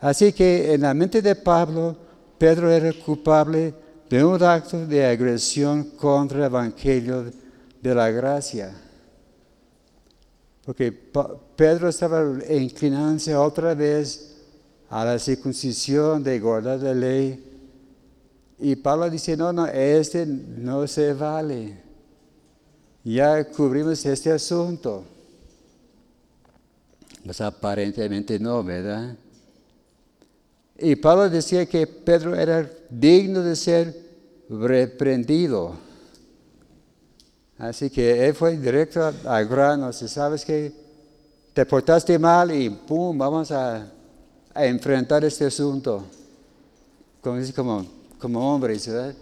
Así 0.02 0.34
que 0.34 0.74
en 0.74 0.82
la 0.82 0.94
mente 0.94 1.22
de 1.22 1.36
Pablo, 1.36 1.96
Pedro 2.38 2.70
era 2.70 2.92
culpable 2.92 3.74
de 4.10 4.26
un 4.26 4.44
acto 4.44 4.86
de 4.86 5.06
agresión 5.06 5.86
contra 5.96 6.40
el 6.40 6.46
Evangelio 6.46 7.43
de 7.84 7.94
la 7.94 8.10
gracia. 8.10 8.74
Porque 10.66 10.90
Pedro 10.92 11.90
estaba 11.90 12.24
inclinándose 12.50 13.36
otra 13.36 13.76
vez 13.76 14.38
a 14.90 15.04
la 15.04 15.20
circuncisión 15.20 16.24
de 16.24 16.40
guardar 16.40 16.80
la 16.80 16.94
ley. 16.94 17.44
Y 18.58 18.78
Pablo 18.78 19.10
dice, 19.10 19.36
no, 19.36 19.52
no, 19.52 19.68
este 19.68 20.26
no 20.26 20.88
se 20.88 21.14
vale. 21.14 21.78
Ya 23.04 23.44
cubrimos 23.44 24.06
este 24.06 24.32
asunto. 24.32 25.04
Pues 27.26 27.42
aparentemente 27.42 28.40
no, 28.40 28.64
¿verdad? 28.64 29.18
Y 30.78 30.96
Pablo 30.96 31.30
decía 31.30 31.66
que 31.66 31.86
Pedro 31.86 32.34
era 32.34 32.70
digno 32.90 33.42
de 33.42 33.58
ser 33.58 33.94
reprendido. 34.50 35.83
Así 37.58 37.90
que 37.90 38.28
él 38.28 38.34
fue 38.34 38.58
directo 38.58 39.12
al 39.26 39.48
grano. 39.48 39.94
Si 39.94 40.08
sabes 40.08 40.44
que 40.44 40.72
te 41.54 41.66
portaste 41.66 42.18
mal 42.18 42.52
y 42.52 42.70
pum, 42.70 43.18
vamos 43.18 43.52
a, 43.52 43.90
enfrentar 44.56 45.24
este 45.26 45.46
asunto. 45.46 46.04
Como, 47.22 47.42
como, 47.56 47.86
como 48.20 48.54
hombres, 48.54 48.88
¿verdad? 48.88 49.16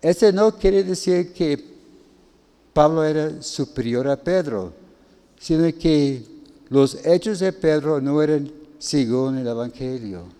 Este 0.00 0.32
no 0.32 0.56
quiere 0.56 0.82
decir 0.82 1.32
que 1.32 1.62
Pablo 2.72 3.04
era 3.04 3.42
superior 3.42 4.08
a 4.08 4.16
Pedro, 4.16 4.72
sino 5.38 5.64
que 5.78 6.24
los 6.68 7.04
hechos 7.04 7.40
de 7.40 7.52
Pedro 7.52 8.00
no 8.00 8.22
eran 8.22 8.50
según 8.78 9.38
el 9.38 9.46
Evangelio. 9.46 10.39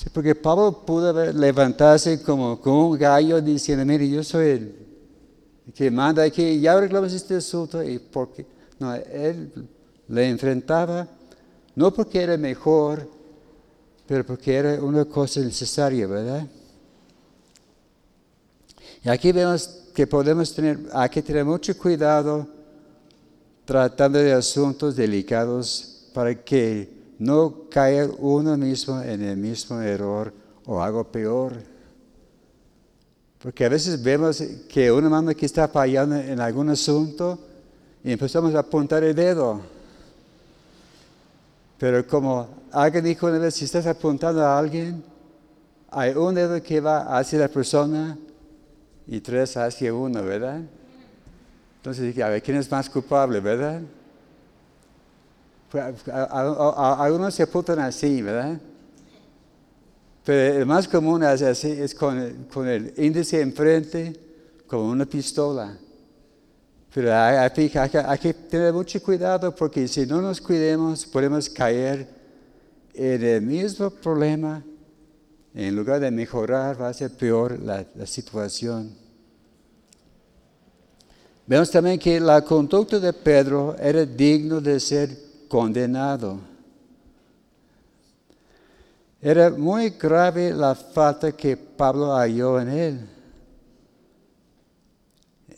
Sí, 0.00 0.08
porque 0.08 0.34
Pablo 0.34 0.72
pudo 0.86 1.12
levantarse 1.30 2.22
como, 2.22 2.54
un 2.54 2.98
gallo 2.98 3.38
diciendo, 3.38 3.84
mire, 3.84 4.08
yo 4.08 4.24
soy 4.24 4.48
el 4.48 4.74
que 5.74 5.90
manda 5.90 6.22
aquí, 6.22 6.58
ya 6.58 6.72
arreglamos 6.72 7.12
este 7.12 7.34
asunto, 7.34 7.82
y 7.82 7.98
porque, 7.98 8.46
no, 8.78 8.94
él 8.94 9.52
le 10.08 10.30
enfrentaba, 10.30 11.06
no 11.74 11.92
porque 11.92 12.22
era 12.22 12.38
mejor, 12.38 13.06
pero 14.06 14.24
porque 14.24 14.54
era 14.54 14.82
una 14.82 15.04
cosa 15.04 15.40
necesaria, 15.40 16.06
¿verdad? 16.06 16.46
Y 19.04 19.08
aquí 19.10 19.32
vemos 19.32 19.82
que 19.94 20.06
podemos 20.06 20.54
tener, 20.54 20.78
hay 20.94 21.10
que 21.10 21.20
tener 21.20 21.44
mucho 21.44 21.76
cuidado 21.76 22.48
tratando 23.66 24.18
de 24.18 24.32
asuntos 24.32 24.96
delicados 24.96 26.06
para 26.14 26.34
que 26.34 26.99
no 27.20 27.68
caiga 27.68 28.08
uno 28.18 28.56
mismo 28.56 29.00
en 29.02 29.22
el 29.22 29.36
mismo 29.36 29.78
error 29.82 30.32
o 30.64 30.82
algo 30.82 31.04
peor. 31.04 31.52
Porque 33.42 33.66
a 33.66 33.68
veces 33.68 34.02
vemos 34.02 34.42
que 34.68 34.90
una 34.90 35.10
mano 35.10 35.34
que 35.34 35.44
está 35.44 35.68
fallando 35.68 36.16
en 36.16 36.40
algún 36.40 36.70
asunto 36.70 37.38
y 38.02 38.12
empezamos 38.12 38.54
a 38.54 38.60
apuntar 38.60 39.04
el 39.04 39.14
dedo. 39.14 39.60
Pero 41.78 42.06
como 42.06 42.48
alguien 42.72 43.04
dijo 43.04 43.26
una 43.26 43.38
vez, 43.38 43.54
si 43.54 43.66
estás 43.66 43.86
apuntando 43.86 44.42
a 44.42 44.58
alguien, 44.58 45.04
hay 45.90 46.12
un 46.12 46.34
dedo 46.34 46.62
que 46.62 46.80
va 46.80 47.18
hacia 47.18 47.38
la 47.38 47.48
persona 47.48 48.16
y 49.06 49.20
tres 49.20 49.58
hacia 49.58 49.92
uno, 49.92 50.22
¿verdad? 50.22 50.62
Entonces 51.76 52.18
a 52.18 52.28
ver, 52.30 52.42
¿quién 52.42 52.56
es 52.56 52.70
más 52.70 52.88
culpable, 52.88 53.40
verdad? 53.40 53.82
Algunos 55.72 57.34
se 57.34 57.42
apuntan 57.42 57.78
así, 57.78 58.22
¿verdad? 58.22 58.60
Pero 60.24 60.60
el 60.60 60.66
más 60.66 60.88
común 60.88 61.22
es 61.22 61.42
así, 61.42 61.70
es 61.70 61.94
con, 61.94 62.18
el 62.68 62.92
índice 62.96 63.40
enfrente, 63.40 64.18
como 64.66 64.90
una 64.90 65.06
pistola. 65.06 65.76
Pero 66.92 67.14
hay, 67.14 67.50
que 68.18 68.34
tener 68.34 68.72
mucho 68.72 69.00
cuidado 69.02 69.54
porque 69.54 69.86
si 69.86 70.06
no 70.06 70.20
nos 70.20 70.40
cuidemos 70.40 71.06
podemos 71.06 71.48
caer 71.48 72.08
en 72.92 73.22
el 73.22 73.42
mismo 73.42 73.90
problema. 73.90 74.64
En 75.52 75.74
lugar 75.74 75.98
de 75.98 76.10
mejorar, 76.12 76.80
va 76.80 76.88
a 76.88 76.94
ser 76.94 77.10
peor 77.10 77.58
la 77.58 77.84
situación. 78.06 78.94
Vemos 81.50 81.68
también 81.68 81.98
que 81.98 82.20
la 82.20 82.42
conducta 82.44 83.00
de 83.00 83.12
Pedro 83.12 83.74
era 83.76 84.06
digno 84.06 84.60
de 84.60 84.78
ser 84.78 85.29
condenado. 85.50 86.38
Era 89.20 89.50
muy 89.50 89.90
grave 89.90 90.54
la 90.54 90.76
falta 90.76 91.32
que 91.32 91.56
Pablo 91.56 92.14
halló 92.14 92.60
en 92.60 92.68
él. 92.68 93.08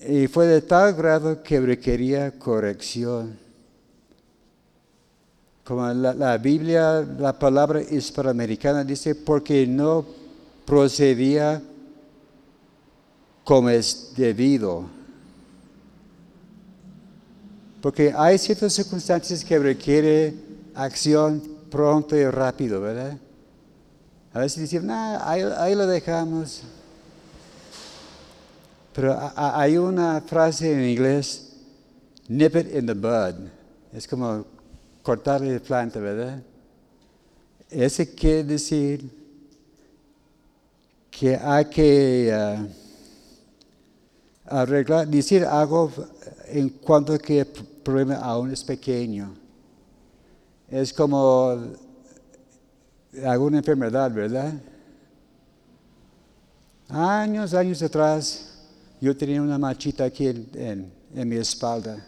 Y 0.01 0.27
fue 0.29 0.47
de 0.47 0.63
tal 0.63 0.95
grado 0.95 1.43
que 1.43 1.61
requería 1.61 2.37
corrección. 2.39 3.39
Como 5.63 5.87
la, 5.93 6.15
la 6.15 6.39
Biblia, 6.39 7.07
la 7.19 7.39
palabra 7.39 7.83
hispanoamericana 7.83 8.83
dice, 8.83 9.15
porque 9.15 9.65
no 9.67 10.05
procedía 10.65 11.63
como 13.45 13.69
es 13.69 14.15
debido. 14.17 14.87
Porque 17.83 18.15
hay 18.17 18.39
ciertas 18.39 18.73
circunstancias 18.73 19.45
que 19.45 19.59
requieren 19.59 20.41
acción 20.73 21.43
pronto 21.69 22.17
y 22.17 22.25
rápido, 22.25 22.81
¿verdad? 22.81 23.19
A 24.33 24.39
veces 24.39 24.61
decimos, 24.61 24.85
no, 24.85 25.19
ahí, 25.25 25.75
lo 25.75 25.87
dejamos. 25.89 26.63
Pero 28.95 29.19
hay 29.35 29.77
una 29.77 30.21
frase 30.21 30.73
en 30.73 30.89
inglés, 30.89 31.55
nip 32.29 32.55
it 32.55 32.73
in 32.73 32.87
the 32.87 32.95
bud. 32.95 33.49
Es 33.93 34.07
como 34.07 34.47
cortarle 35.03 35.55
la 35.55 35.61
planta, 35.61 35.99
¿verdad? 35.99 36.41
Ese 37.69 38.15
quiere 38.15 38.45
decir 38.45 39.11
que 41.11 41.35
hay 41.35 41.65
que 41.65 42.33
uh, 42.33 42.69
arreglar, 44.55 45.09
decir 45.09 45.45
algo 45.45 45.91
en 46.47 46.69
cuanto 46.69 47.19
que 47.19 47.45
problema 47.83 48.17
aún 48.17 48.51
es 48.51 48.63
pequeño. 48.65 49.35
Es 50.69 50.93
como 50.93 51.61
alguna 53.25 53.59
enfermedad, 53.59 54.11
¿verdad? 54.11 54.55
Años, 56.89 57.55
años 57.55 57.83
atrás, 57.83 58.53
yo 59.01 59.17
tenía 59.17 59.43
una 59.43 59.59
machita 59.59 60.05
aquí 60.05 60.29
en, 60.29 60.93
mi 61.15 61.37
espalda, 61.37 62.05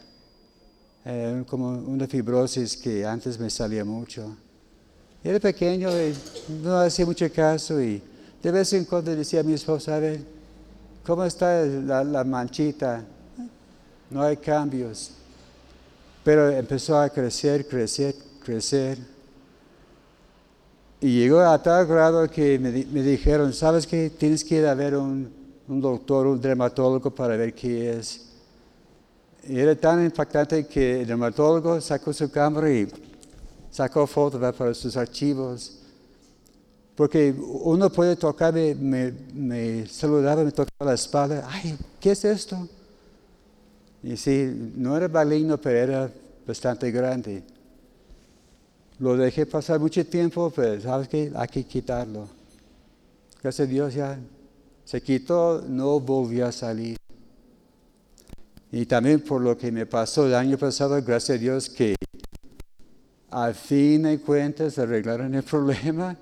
eh, 1.05 1.43
como 1.47 1.71
una 1.71 2.07
fibrosis 2.07 2.77
que 2.77 3.05
antes 3.05 3.39
me 3.39 3.51
salía 3.51 3.85
mucho. 3.85 4.37
Era 5.23 5.41
pequeño 5.41 5.91
y 5.91 6.15
no 6.63 6.77
hacía 6.77 7.07
mucho 7.07 7.31
caso 7.33 7.81
y 7.81 8.03
de 8.43 8.53
vez 8.53 8.73
en 8.75 8.85
cuando 8.85 9.15
decía 9.17 9.41
a 9.41 9.43
mi 9.43 9.55
esposa, 9.55 9.97
a 9.97 10.01
¿cómo 11.05 11.25
está 11.25 11.65
la 11.65 12.25
manchita? 12.25 13.03
No 14.11 14.23
hay 14.23 14.37
cambios. 14.37 15.24
Pero 16.25 16.51
empezó 16.51 16.99
a 16.99 17.11
crecer, 17.11 17.69
crecer, 17.69 18.15
crecer. 18.43 18.99
Y 21.01 21.19
llegó 21.19 21.41
a 21.41 21.63
tal 21.63 21.87
grado 21.87 22.29
que 22.31 22.59
me, 22.59 22.73
dijeron, 22.73 23.53
¿sabes 23.53 23.87
qué? 23.87 24.09
Tienes 24.09 24.43
que 24.43 24.57
ir 24.57 24.67
a 24.67 24.75
ver 24.75 24.97
un, 24.97 25.31
un 25.69 25.81
doctor, 25.81 26.27
un 26.27 26.41
dermatólogo 26.41 27.15
para 27.15 27.37
ver 27.37 27.55
qué 27.55 27.91
es. 27.99 28.23
Y 29.47 29.59
era 29.59 29.75
tan 29.75 30.03
impactante 30.03 30.67
que 30.67 31.03
el 31.03 31.07
dermatólogo 31.07 31.79
sacó 31.83 32.11
su 32.15 32.31
cámara 32.31 32.73
y 32.73 32.89
sacó 33.71 34.07
fotos 34.07 34.41
para 34.55 34.73
sus 34.73 34.97
archivos. 34.97 35.79
Porque 36.95 37.35
uno 37.37 37.91
puede 37.91 38.17
tocarme, 38.17 38.75
me, 38.75 39.13
me 39.35 39.87
saludaba, 39.87 40.43
me 40.43 40.53
tocaba 40.53 40.91
la 40.91 40.95
espalda. 40.95 41.47
Ay, 41.51 41.77
¿qué 42.01 42.13
es 42.13 42.25
esto? 42.25 42.67
Y 44.05 44.19
sí, 44.19 44.73
no 44.77 44.95
era 44.99 45.09
maligno, 45.09 45.59
pero 45.59 45.79
era 45.79 46.11
bastante 46.47 46.90
grande. 46.90 47.43
Lo 48.99 49.17
dejé 49.17 49.47
pasar 49.47 49.81
mucho 49.81 50.05
tiempo, 50.05 50.53
pero 50.55 50.79
sabes 50.79 51.09
que 51.09 51.33
hay 51.35 51.49
que 51.49 51.64
quitarlo. 51.64 52.29
Gracias 53.43 53.67
a 53.67 53.71
Dios 53.71 53.95
ya 53.95 54.19
se 54.85 55.03
quitó, 55.03 55.64
no 55.67 55.99
volvió 56.01 56.47
a 56.47 56.53
salir. 56.53 56.99
Y 58.71 58.85
también 58.85 59.21
por 59.21 59.40
lo 59.40 59.57
que 59.57 59.73
me 59.73 59.87
pasó 59.87 60.27
el 60.27 60.35
año 60.35 60.59
pasado, 60.59 61.01
gracias 61.03 61.38
a 61.38 61.40
Dios 61.40 61.71
que 61.71 61.97
al 63.31 63.55
fin 63.55 64.03
de 64.03 64.21
cuentas 64.21 64.79
arreglaron 64.79 65.35
el 65.35 65.43
problema, 65.45 66.14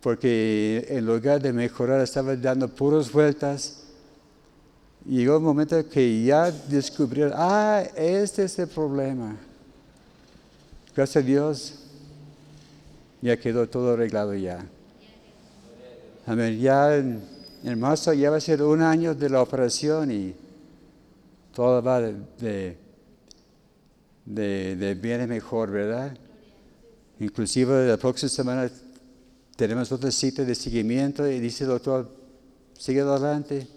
porque 0.00 0.86
en 0.88 1.04
lugar 1.04 1.42
de 1.42 1.52
mejorar 1.52 2.00
estaba 2.00 2.36
dando 2.36 2.68
puras 2.68 3.10
vueltas 3.10 3.85
llegó 5.08 5.38
un 5.38 5.44
momento 5.44 5.88
que 5.88 6.24
ya 6.24 6.50
descubrieron, 6.50 7.32
ah, 7.36 7.84
este 7.96 8.44
es 8.44 8.58
el 8.58 8.68
problema. 8.68 9.36
Gracias 10.94 11.22
a 11.22 11.26
Dios, 11.26 11.74
ya 13.22 13.36
quedó 13.36 13.68
todo 13.68 13.92
arreglado 13.92 14.34
ya. 14.34 14.64
Amén. 16.26 16.58
Ya 16.58 16.96
en, 16.96 17.22
marzo 17.78 18.12
ya 18.12 18.30
va 18.30 18.36
a 18.36 18.40
ser 18.40 18.62
un 18.62 18.82
año 18.82 19.14
de 19.14 19.28
la 19.28 19.42
operación 19.42 20.10
y 20.10 20.34
todo 21.54 21.82
va 21.82 22.00
de, 22.00 22.76
de, 24.24 24.98
bien 25.00 25.22
y 25.22 25.26
mejor, 25.26 25.70
¿verdad? 25.70 26.16
Inclusive 27.20 27.86
la 27.88 27.96
próxima 27.96 28.28
semana 28.28 28.70
tenemos 29.56 29.90
otra 29.92 30.10
cita 30.10 30.44
de 30.44 30.54
seguimiento 30.54 31.26
y 31.28 31.40
dice 31.40 31.64
el 31.64 31.70
doctor, 31.70 32.10
sigue 32.76 33.00
adelante. 33.00 33.75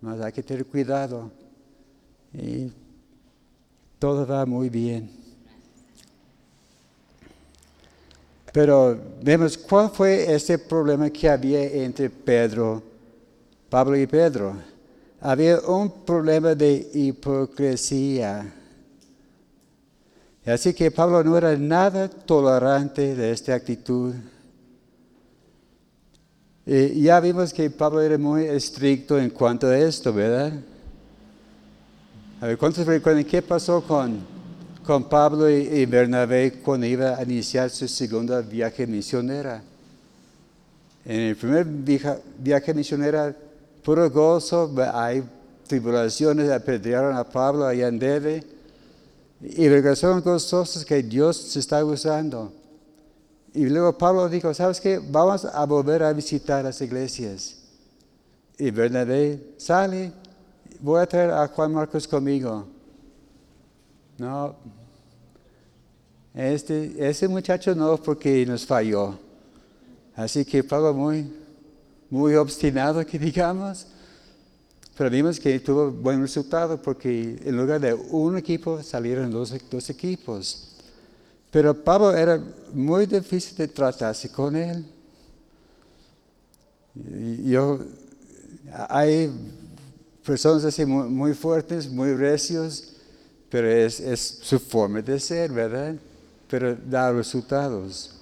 Mas 0.00 0.20
hay 0.20 0.32
que 0.32 0.42
tener 0.42 0.64
cuidado. 0.66 1.30
Y 2.32 2.70
todo 3.98 4.26
va 4.26 4.46
muy 4.46 4.68
bien. 4.68 5.10
Pero 8.52 8.98
vemos 9.22 9.58
cuál 9.58 9.90
fue 9.90 10.34
ese 10.34 10.58
problema 10.58 11.10
que 11.10 11.28
había 11.28 11.62
entre 11.62 12.08
Pedro, 12.10 12.82
Pablo 13.68 13.96
y 13.96 14.06
Pedro. 14.06 14.54
Había 15.20 15.60
un 15.60 15.90
problema 16.04 16.54
de 16.54 16.90
hipocresía. 16.94 18.54
Así 20.46 20.72
que 20.72 20.90
Pablo 20.90 21.22
no 21.22 21.36
era 21.36 21.56
nada 21.56 22.08
tolerante 22.08 23.14
de 23.14 23.32
esta 23.32 23.54
actitud. 23.54 24.14
Y 26.70 27.00
ya 27.00 27.18
vimos 27.18 27.54
que 27.54 27.70
Pablo 27.70 28.02
era 28.02 28.18
muy 28.18 28.44
estricto 28.44 29.18
en 29.18 29.30
cuanto 29.30 29.68
a 29.68 29.78
esto, 29.78 30.12
¿verdad? 30.12 30.52
A 32.42 32.46
ver, 32.46 32.58
¿cuántos 32.58 32.86
recuerdan 32.86 33.24
qué 33.24 33.40
pasó 33.40 33.80
con, 33.80 34.20
con 34.84 35.08
Pablo 35.08 35.48
y, 35.48 35.86
Bernabé 35.86 36.60
cuando 36.62 36.84
iba 36.84 37.16
a 37.16 37.22
iniciar 37.22 37.70
su 37.70 37.88
segunda 37.88 38.42
viaje 38.42 38.86
misionera? 38.86 39.62
En 41.06 41.20
el 41.20 41.36
primer 41.36 41.64
viaje, 41.64 42.18
viaje 42.38 42.74
misionera, 42.74 43.34
puro 43.82 44.10
gozo, 44.10 44.70
hay 44.92 45.22
tribulaciones, 45.66 46.50
apedrearon 46.50 47.16
a 47.16 47.24
Pablo 47.24 47.64
allá 47.64 47.88
en 47.88 47.98
Debe 47.98 48.44
y 49.40 49.66
regresaron 49.70 50.20
gozosos 50.20 50.84
que 50.84 51.02
Dios 51.02 51.38
se 51.38 51.60
está 51.60 51.82
usando. 51.82 52.52
Y 53.58 53.68
luego 53.68 53.98
Pablo 53.98 54.28
dijo, 54.28 54.54
¿sabes 54.54 54.80
qué? 54.80 55.00
Vamos 55.00 55.44
a 55.44 55.66
volver 55.66 56.04
a 56.04 56.12
visitar 56.12 56.62
las 56.62 56.80
iglesias. 56.80 57.56
Y 58.56 58.70
Bernabé 58.70 59.54
sale, 59.56 60.12
voy 60.78 61.00
a 61.00 61.06
traer 61.06 61.32
a 61.32 61.48
Juan 61.48 61.72
Marcos 61.72 62.06
conmigo. 62.06 62.68
No, 64.16 64.54
este, 66.34 66.94
ese 67.08 67.26
muchacho 67.26 67.74
no, 67.74 67.96
porque 67.96 68.46
nos 68.46 68.64
falló. 68.64 69.18
Así 70.14 70.44
que 70.44 70.62
Pablo 70.62 70.94
muy, 70.94 71.28
muy 72.10 72.36
obstinado, 72.36 73.04
que 73.04 73.18
digamos. 73.18 73.88
Pero 74.96 75.10
vimos 75.10 75.40
que 75.40 75.58
tuvo 75.58 75.90
buen 75.90 76.20
resultado 76.20 76.80
porque 76.80 77.40
en 77.44 77.56
lugar 77.56 77.80
de 77.80 77.92
un 77.92 78.38
equipo 78.38 78.84
salieron 78.84 79.32
dos, 79.32 79.52
dos 79.68 79.90
equipos. 79.90 80.77
Pero 81.50 81.74
Pablo 81.74 82.14
era 82.14 82.42
muy 82.72 83.06
difícil 83.06 83.56
de 83.56 83.68
tratarse 83.68 84.30
con 84.30 84.54
él. 84.54 84.84
Yo, 87.44 87.80
hay 88.88 89.30
personas 90.24 90.64
así 90.64 90.84
muy, 90.84 91.32
fuertes, 91.32 91.88
muy 91.88 92.14
recios, 92.14 92.94
pero 93.48 93.68
es, 93.68 94.00
es, 94.00 94.40
su 94.42 94.58
forma 94.58 95.00
de 95.00 95.18
ser, 95.18 95.50
¿verdad? 95.50 95.94
Pero 96.48 96.76
da 96.76 97.12
resultados. 97.12 98.14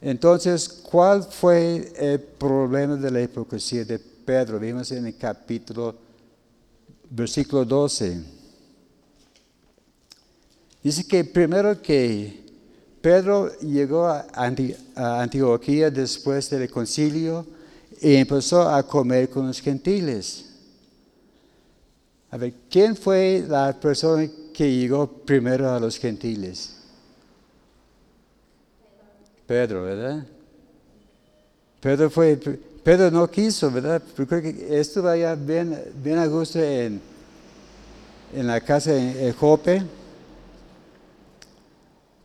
Entonces, 0.00 0.68
¿cuál 0.68 1.22
fue 1.24 1.92
el 1.96 2.20
problema 2.20 2.96
de 2.96 3.10
la 3.10 3.20
hipocresía 3.20 3.84
de 3.84 3.98
Pedro? 3.98 4.58
Vimos 4.58 4.90
en 4.92 5.06
el 5.06 5.16
capítulo, 5.16 5.94
versículo 7.10 7.64
12. 7.64 8.35
Dice 10.86 11.04
que 11.04 11.24
primero 11.24 11.82
que 11.82 12.44
Pedro 13.00 13.50
llegó 13.58 14.06
a, 14.06 14.24
Antioquía 14.94 15.90
después 15.90 16.48
del 16.48 16.70
concilio 16.70 17.44
y 18.00 18.14
empezó 18.14 18.62
a 18.68 18.86
comer 18.86 19.28
con 19.28 19.48
los 19.48 19.60
gentiles. 19.60 20.44
A 22.30 22.36
ver, 22.36 22.54
¿quién 22.70 22.94
fue 22.94 23.44
la 23.48 23.72
persona 23.72 24.30
que 24.54 24.76
llegó 24.76 25.08
primero 25.08 25.68
a 25.68 25.80
los 25.80 25.98
gentiles? 25.98 26.76
Pedro, 29.44 29.82
¿verdad? 29.82 30.24
Pedro 31.80 32.08
fue, 32.10 32.36
Pedro 32.36 33.10
no 33.10 33.28
quiso, 33.28 33.72
¿verdad? 33.72 34.00
Porque 34.14 34.40
creo 34.40 34.54
que 34.54 34.78
estuvo 34.78 35.08
allá 35.08 35.34
bien, 35.34 35.82
bien 36.00 36.18
a 36.18 36.26
gusto 36.26 36.60
en, 36.60 37.00
en 38.32 38.46
la 38.46 38.60
casa 38.60 38.92
de 38.92 39.32
Jope 39.32 39.82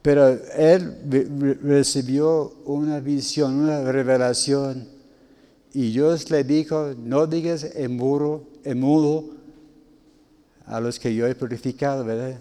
pero 0.02 0.30
él 0.56 1.58
recibió 1.62 2.54
una 2.66 3.00
visión, 3.00 3.56
una 3.56 3.92
revelación. 3.92 4.88
Y 5.74 5.92
Dios 5.92 6.30
le 6.32 6.44
dijo, 6.44 6.94
no 6.98 7.28
digas 7.28 7.64
en, 7.76 7.96
muro, 7.96 8.44
en 8.64 8.80
mudo 8.80 9.26
a 10.66 10.80
los 10.80 11.00
que 11.00 11.14
yo 11.14 11.28
he 11.28 11.36
purificado, 11.36 12.04
¿verdad? 12.04 12.40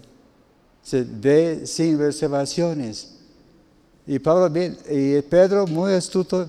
Se 0.81 1.67
sin 1.67 1.99
reservaciones. 1.99 3.13
Y 4.07 4.17
Pablo 4.17 4.51
y 4.89 5.21
Pedro, 5.21 5.67
muy 5.67 5.93
astuto, 5.93 6.47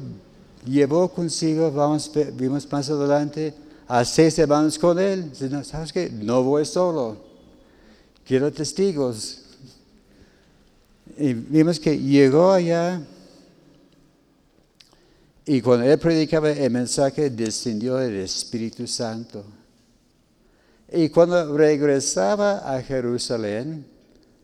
llevó 0.64 1.09
consigo, 1.09 1.70
vamos, 1.70 2.11
vimos 2.35 2.70
más 2.72 2.88
adelante, 2.88 3.55
a 3.87 4.05
seis 4.05 4.38
hermanos 4.38 4.79
con 4.79 4.98
él. 4.98 5.31
Dice, 5.31 5.62
¿sabes 5.64 5.92
qué? 5.92 6.09
No 6.11 6.42
voy 6.42 6.64
solo. 6.64 7.18
Quiero 8.25 8.51
testigos. 8.51 9.41
Y 11.16 11.34
vimos 11.34 11.78
que 11.78 11.98
llegó 11.98 12.52
allá 12.52 13.00
y 15.44 15.60
cuando 15.60 15.86
él 15.86 15.98
predicaba 15.98 16.50
el 16.50 16.70
mensaje 16.70 17.28
descendió 17.28 17.98
el 17.98 18.16
Espíritu 18.16 18.86
Santo. 18.86 19.44
Y 20.92 21.08
cuando 21.08 21.56
regresaba 21.56 22.58
a 22.58 22.80
Jerusalén, 22.82 23.84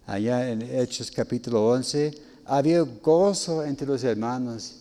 allá 0.06 0.50
en 0.50 0.62
Hechos 0.62 1.10
capítulo 1.10 1.68
11, 1.68 2.12
había 2.46 2.80
gozo 2.80 3.64
entre 3.64 3.86
los 3.86 4.02
hermanos. 4.02 4.74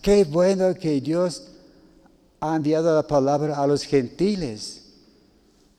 Qué 0.00 0.24
bueno 0.24 0.74
que 0.74 1.00
Dios 1.00 1.48
ha 2.38 2.54
enviado 2.54 2.94
la 2.94 3.06
palabra 3.06 3.56
a 3.56 3.66
los 3.66 3.82
gentiles. 3.82 4.82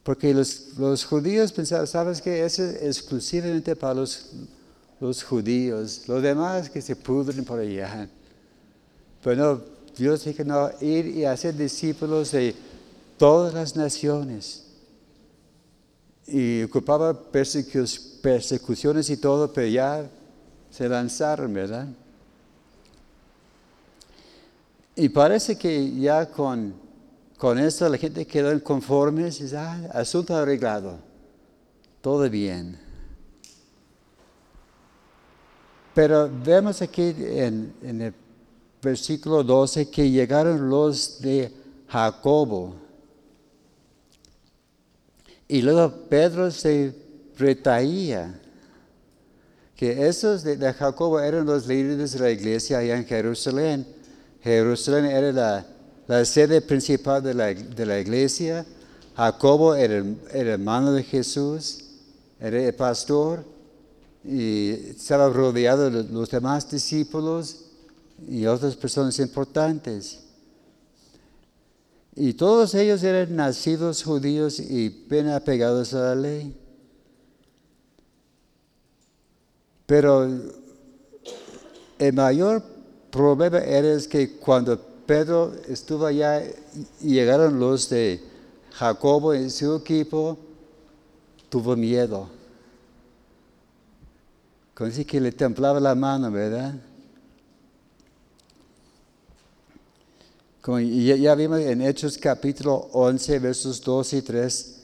Porque 0.03 0.33
los, 0.33 0.77
los 0.77 1.05
judíos 1.05 1.53
pensaban, 1.53 1.87
¿sabes 1.87 2.21
qué? 2.21 2.43
Eso 2.43 2.63
es 2.63 2.99
exclusivamente 2.99 3.75
para 3.75 3.93
los 3.93 4.31
los 4.99 5.23
judíos, 5.23 6.07
los 6.07 6.21
demás 6.21 6.69
que 6.69 6.81
se 6.81 6.95
pudren 6.95 7.45
por 7.45 7.59
allá. 7.59 8.09
Pero 9.23 9.63
Dios 9.95 10.23
dijo, 10.25 10.43
no, 10.43 10.69
ir 10.81 11.07
y 11.07 11.25
hacer 11.25 11.55
discípulos 11.55 12.31
de 12.31 12.55
todas 13.17 13.53
las 13.53 13.75
naciones. 13.75 14.63
Y 16.25 16.63
ocupaba 16.63 17.17
persecuciones 17.31 19.09
y 19.09 19.17
todo, 19.17 19.51
pero 19.51 19.67
ya 19.67 20.09
se 20.69 20.89
lanzaron, 20.89 21.53
¿verdad? 21.53 21.87
Y 24.95 25.09
parece 25.09 25.57
que 25.57 25.95
ya 25.95 26.25
con, 26.25 26.73
con 27.37 27.59
esto 27.59 27.87
la 27.87 27.97
gente 27.97 28.25
quedó 28.25 28.51
inconforme, 28.51 29.25
dice, 29.25 29.55
ah, 29.55 29.89
asunto 29.93 30.35
arreglado, 30.35 30.97
todo 32.01 32.29
bien. 32.29 32.86
Pero 35.97 36.29
vemos 36.45 36.79
aquí 36.83 37.15
en, 37.17 37.73
el 37.81 38.13
versículo 38.83 39.43
12 39.43 39.89
que 39.89 40.07
llegaron 40.07 40.69
los 40.69 41.19
de 41.19 41.51
Jacobo. 41.87 42.75
Y 45.47 45.63
luego 45.63 45.91
Pedro 46.07 46.51
se 46.51 46.93
retaía 47.35 48.39
que 49.75 50.07
esos 50.07 50.43
de, 50.43 50.71
Jacobo 50.71 51.19
eran 51.19 51.47
los 51.47 51.65
líderes 51.65 52.11
de 52.11 52.19
la 52.19 52.29
iglesia 52.29 52.77
allá 52.77 52.95
en 52.95 53.05
Jerusalén. 53.07 53.87
Jerusalén 54.43 55.05
era 55.05 55.65
la, 56.05 56.25
sede 56.25 56.61
principal 56.61 57.23
de 57.23 57.33
la, 57.33 57.99
iglesia. 57.99 58.67
Jacobo 59.15 59.73
era 59.73 59.95
el 59.95 60.47
hermano 60.47 60.91
de 60.91 61.01
Jesús, 61.01 61.85
era 62.39 62.61
el 62.61 62.75
pastor 62.75 63.56
y 64.27 64.71
estaba 64.89 65.29
rodeado 65.29 65.89
de 65.89 66.03
los 66.03 66.29
demás 66.29 66.69
discípulos 66.69 67.61
y 68.27 68.45
otras 68.45 68.75
personas 68.75 69.17
importantes. 69.19 70.19
Y 72.13 72.33
todos 72.33 72.75
ellos 72.75 73.01
eran 73.03 73.35
nacidos 73.35 74.03
judíos 74.03 74.59
y 74.59 74.89
bien 74.89 75.29
apegados 75.29 75.93
a 75.93 75.99
la 75.99 76.15
ley. 76.15 76.53
Pero 79.85 80.27
el 81.97 82.13
mayor 82.13 82.61
problema 83.09 83.59
era 83.59 83.97
que 84.09 84.31
cuando 84.31 84.77
Pedro 85.05 85.53
estuvo 85.69 86.05
allá 86.05 86.43
llegaron 86.99 87.59
los 87.59 87.89
de 87.89 88.21
Jacobo 88.73 89.33
y 89.33 89.49
su 89.49 89.75
equipo, 89.75 90.37
tuvo 91.49 91.77
miedo. 91.77 92.36
Si 94.91 95.05
que 95.05 95.19
le 95.19 95.31
templaba 95.31 95.79
la 95.79 95.95
mano, 95.95 96.29
¿verdad? 96.29 96.75
Como 100.61 100.79
ya, 100.79 101.33
vimos 101.33 101.61
en 101.61 101.81
Hechos 101.81 102.15
capítulo 102.15 102.87
11, 102.91 103.39
versos 103.39 103.81
2 103.81 104.13
y 104.13 104.21
3, 104.21 104.75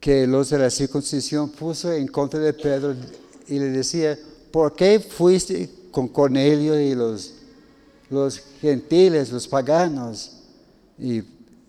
que 0.00 0.26
los 0.26 0.48
de 0.48 0.58
la 0.58 0.70
circuncisión 0.70 1.50
puso 1.50 1.92
en 1.92 2.08
contra 2.08 2.40
de 2.40 2.54
Pedro 2.54 2.94
y 3.46 3.58
le 3.58 3.66
decía, 3.66 4.18
¿por 4.50 4.74
qué 4.74 4.98
fuiste 4.98 5.68
con 5.90 6.08
Cornelio 6.08 6.80
y 6.80 6.94
los, 6.94 7.34
los 8.08 8.38
gentiles, 8.62 9.30
los 9.30 9.46
paganos? 9.46 10.38
Y, 10.98 11.22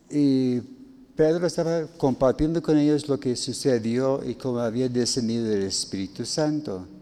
y 0.09 0.61
Pedro 1.17 1.47
estaba 1.47 1.85
compartiendo 1.97 2.61
con 2.61 2.77
ellos 2.77 3.09
lo 3.09 3.19
que 3.19 3.35
sucedió 3.35 4.21
y 4.25 4.35
cómo 4.35 4.59
había 4.59 4.87
descendido 4.87 5.51
el 5.51 5.63
Espíritu 5.63 6.25
Santo. 6.25 6.94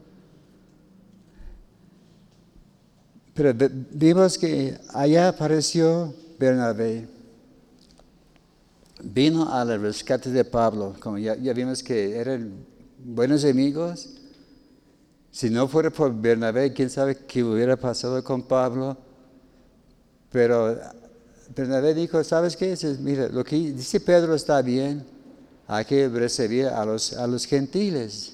Pero 3.34 3.54
vimos 3.92 4.38
que 4.38 4.78
allá 4.94 5.30
apareció 5.30 6.14
Bernabé. 6.38 7.08
Vino 9.02 9.52
al 9.52 9.82
rescate 9.82 10.30
de 10.30 10.46
Pablo, 10.46 10.96
como 11.00 11.18
ya, 11.18 11.36
ya 11.36 11.52
vimos 11.54 11.84
que 11.84 12.16
eran 12.16 12.54
buenos 13.04 13.44
amigos. 13.44 14.10
Si 15.32 15.50
no 15.50 15.68
fuera 15.68 15.90
por 15.90 16.14
Bernabé, 16.14 16.72
quién 16.74 16.90
sabe 16.90 17.18
qué 17.18 17.44
hubiera 17.44 17.76
pasado 17.76 18.24
con 18.24 18.44
Pablo. 18.44 18.96
Pero 20.32 20.78
Bernabé 21.56 21.94
dijo, 21.94 22.24
¿sabes 22.24 22.56
qué? 22.56 22.78
Mira, 23.00 23.28
lo 23.30 23.44
que 23.44 23.56
dice 23.56 24.00
Pedro 24.00 24.36
está 24.36 24.62
bien, 24.62 25.04
hay 25.68 25.86
que 25.86 26.08
recibir 26.08 26.68
a 26.68 26.86
los, 26.86 27.14
a 27.14 27.26
los 27.28 27.46
gentiles. 27.46 28.33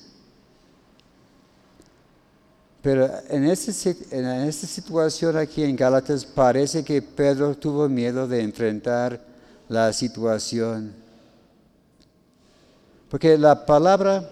Pero 2.81 3.09
en 3.29 3.43
esta, 3.45 3.73
si- 3.73 3.97
en 4.11 4.25
esta 4.25 4.65
situación 4.65 5.35
aquí 5.37 5.63
en 5.63 5.75
Gálatas 5.75 6.25
parece 6.25 6.83
que 6.83 7.01
Pedro 7.01 7.55
tuvo 7.55 7.89
miedo 7.89 8.27
de 8.27 8.41
enfrentar 8.41 9.19
la 9.67 9.91
situación. 9.91 10.93
Porque 13.09 13.37
la 13.37 13.65
palabra 13.65 14.29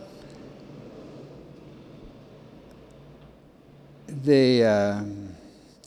de 4.07 4.65
ah, 4.65 5.03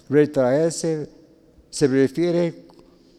retraerse 0.09 1.09
se 1.71 1.87
refiere 1.87 2.65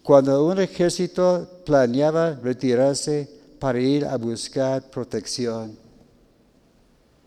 cuando 0.03 0.45
un 0.45 0.59
ejército 0.59 1.47
planeaba 1.65 2.33
retirarse 2.43 3.29
para 3.59 3.79
ir 3.79 4.05
a 4.05 4.17
buscar 4.17 4.83
protección. 4.89 5.77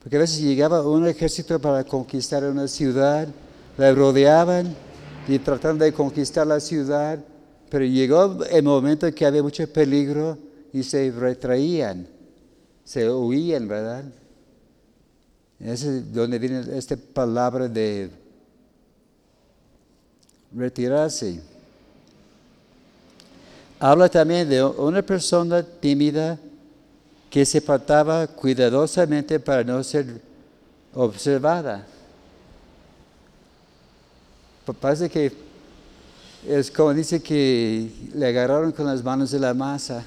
Porque 0.04 0.16
a 0.16 0.20
veces 0.20 0.42
llegaba 0.42 0.86
un 0.86 1.06
ejército 1.06 1.58
para 1.58 1.82
conquistar 1.82 2.44
una 2.44 2.68
ciudad, 2.68 3.26
la 3.78 3.90
rodeaban 3.94 4.76
y 5.26 5.38
trataban 5.38 5.78
de 5.78 5.94
conquistar 5.94 6.46
la 6.46 6.60
ciudad, 6.60 7.18
pero 7.70 7.86
llegó 7.86 8.44
el 8.44 8.62
momento 8.62 9.10
que 9.14 9.24
había 9.24 9.42
mucho 9.42 9.66
peligro 9.66 10.36
y 10.74 10.82
se 10.82 11.10
retraían, 11.10 12.06
se 12.84 13.10
huían, 13.10 13.66
¿verdad? 13.66 14.04
Ese 15.58 15.96
es 15.96 16.12
donde 16.12 16.38
viene 16.38 16.62
esta 16.76 16.98
palabra 16.98 17.66
de 17.66 18.10
retirarse. 20.54 21.40
Habla 23.80 24.10
también 24.10 24.50
de 24.50 24.62
una 24.62 25.00
persona 25.00 25.62
tímida 25.62 26.38
que 27.34 27.44
se 27.44 27.58
apartaba 27.58 28.28
cuidadosamente 28.28 29.40
para 29.40 29.64
no 29.64 29.82
ser 29.82 30.20
observada. 30.94 31.84
Pa- 34.64 34.72
Parece 34.72 35.10
que 35.10 35.32
es 36.46 36.70
como 36.70 36.94
dice 36.94 37.20
que 37.20 37.90
le 38.14 38.26
agarraron 38.28 38.70
con 38.70 38.86
las 38.86 39.02
manos 39.02 39.32
de 39.32 39.40
la 39.40 39.52
masa. 39.52 40.04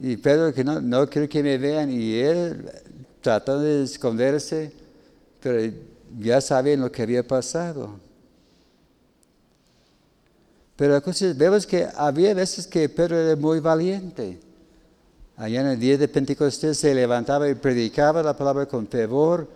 Y 0.00 0.16
Pedro 0.16 0.52
que 0.52 0.64
no, 0.64 0.80
no 0.80 1.08
quiero 1.08 1.28
que 1.28 1.40
me 1.40 1.56
vean 1.56 1.88
y 1.88 2.14
él 2.14 2.68
tratando 3.22 3.62
de 3.62 3.84
esconderse, 3.84 4.72
pero 5.40 5.72
ya 6.18 6.40
saben 6.40 6.80
lo 6.80 6.90
que 6.90 7.02
había 7.02 7.22
pasado. 7.24 7.90
Pero 10.74 10.94
la 10.94 11.00
cosa 11.00 11.26
es, 11.26 11.38
vemos 11.38 11.64
que 11.64 11.86
había 11.94 12.34
veces 12.34 12.66
que 12.66 12.88
Pedro 12.88 13.16
era 13.16 13.36
muy 13.36 13.60
valiente. 13.60 14.47
Allá 15.38 15.60
en 15.60 15.68
el 15.68 15.78
día 15.78 15.96
de 15.96 16.08
Pentecostés 16.08 16.78
se 16.78 16.92
levantaba 16.92 17.48
y 17.48 17.54
predicaba 17.54 18.24
la 18.24 18.36
palabra 18.36 18.66
con 18.66 18.88
fervor, 18.88 19.48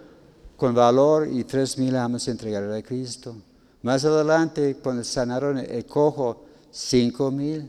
con 0.57 0.77
valor, 0.77 1.27
y 1.27 1.42
tres 1.42 1.77
mil 1.77 1.97
almas 1.97 2.23
se 2.23 2.31
entregaron 2.31 2.73
a 2.73 2.81
Cristo. 2.83 3.35
Más 3.83 4.05
adelante, 4.05 4.77
cuando 4.81 5.03
sanaron 5.03 5.59
el 5.59 5.85
cojo, 5.85 6.45
cinco 6.71 7.33
mil. 7.33 7.68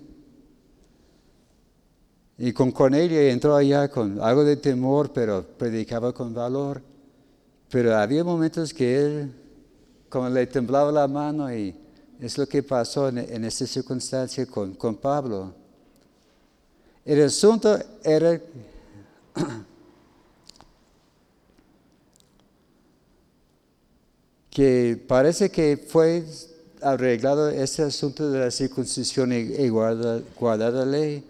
Y 2.38 2.54
con 2.54 2.72
Cornelio 2.72 3.20
entró 3.20 3.56
allá 3.56 3.88
con 3.88 4.22
algo 4.22 4.44
de 4.44 4.58
temor, 4.58 5.12
pero 5.12 5.44
predicaba 5.58 6.14
con 6.14 6.36
valor. 6.36 6.84
Pero 7.68 7.98
había 7.98 8.24
momentos 8.24 8.76
que 8.76 8.96
él, 8.96 9.34
como 10.08 10.30
le 10.30 10.46
temblaba 10.46 10.92
la 10.92 11.08
mano, 11.08 11.52
y 11.52 11.76
es 12.20 12.38
lo 12.38 12.46
que 12.46 12.62
pasó 12.62 13.10
en, 13.10 13.44
esta 13.44 13.66
circunstancia 13.66 14.46
con 14.46 14.98
Pablo. 14.98 15.63
El 17.06 17.24
asunto 17.24 17.78
era 18.04 18.40
que 24.50 25.04
parece 25.08 25.50
que 25.50 25.76
fue 25.78 26.24
arreglado 26.82 27.50
este 27.50 27.84
asunto 27.84 28.30
de 28.30 28.40
la 28.40 28.52
circuncisión 28.52 29.34
y, 29.34 29.68
guarda, 29.70 30.22
guardar 30.40 30.74
la 30.74 30.86
ley. 30.86 31.24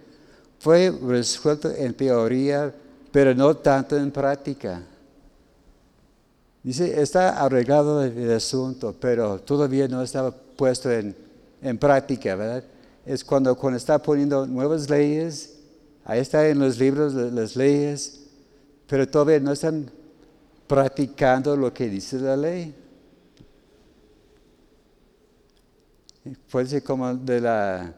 Fue 0.60 0.92
resuelto 0.92 1.72
en 1.72 1.94
teoría, 1.94 2.74
pero 3.12 3.34
no 3.34 3.56
tanto 3.56 3.98
en 3.98 4.12
práctica. 4.12 4.84
Dice, 6.62 7.02
está 7.02 7.44
arreglado 7.44 8.04
el 8.04 8.32
asunto, 8.32 8.96
pero 9.00 9.40
todavía 9.40 9.88
no 9.88 10.02
estaba 10.02 10.32
puesto 10.32 10.92
en, 10.92 11.16
en 11.62 11.78
práctica, 11.78 12.36
¿verdad? 12.36 12.64
Es 13.06 13.24
cuando, 13.24 13.56
cuando 13.56 13.78
está 13.78 14.02
poniendo 14.02 14.46
nuevas 14.46 14.90
leyes, 14.90 15.53
ahí 16.06 16.20
está 16.20 16.48
en 16.48 16.60
los 16.60 16.78
libros 16.78 17.14
las 17.14 17.56
leyes, 17.56 18.22
pero 18.88 19.08
todavía 19.08 19.40
no 19.40 19.52
están 19.52 19.90
practicando 20.68 21.56
lo 21.56 21.74
que 21.74 21.90
dice 21.90 22.20
la 22.20 22.36
ley. 22.36 22.74
Puede 26.50 26.68
ser 26.68 26.84
como 26.84 27.14
de 27.14 27.42
la 27.42 27.94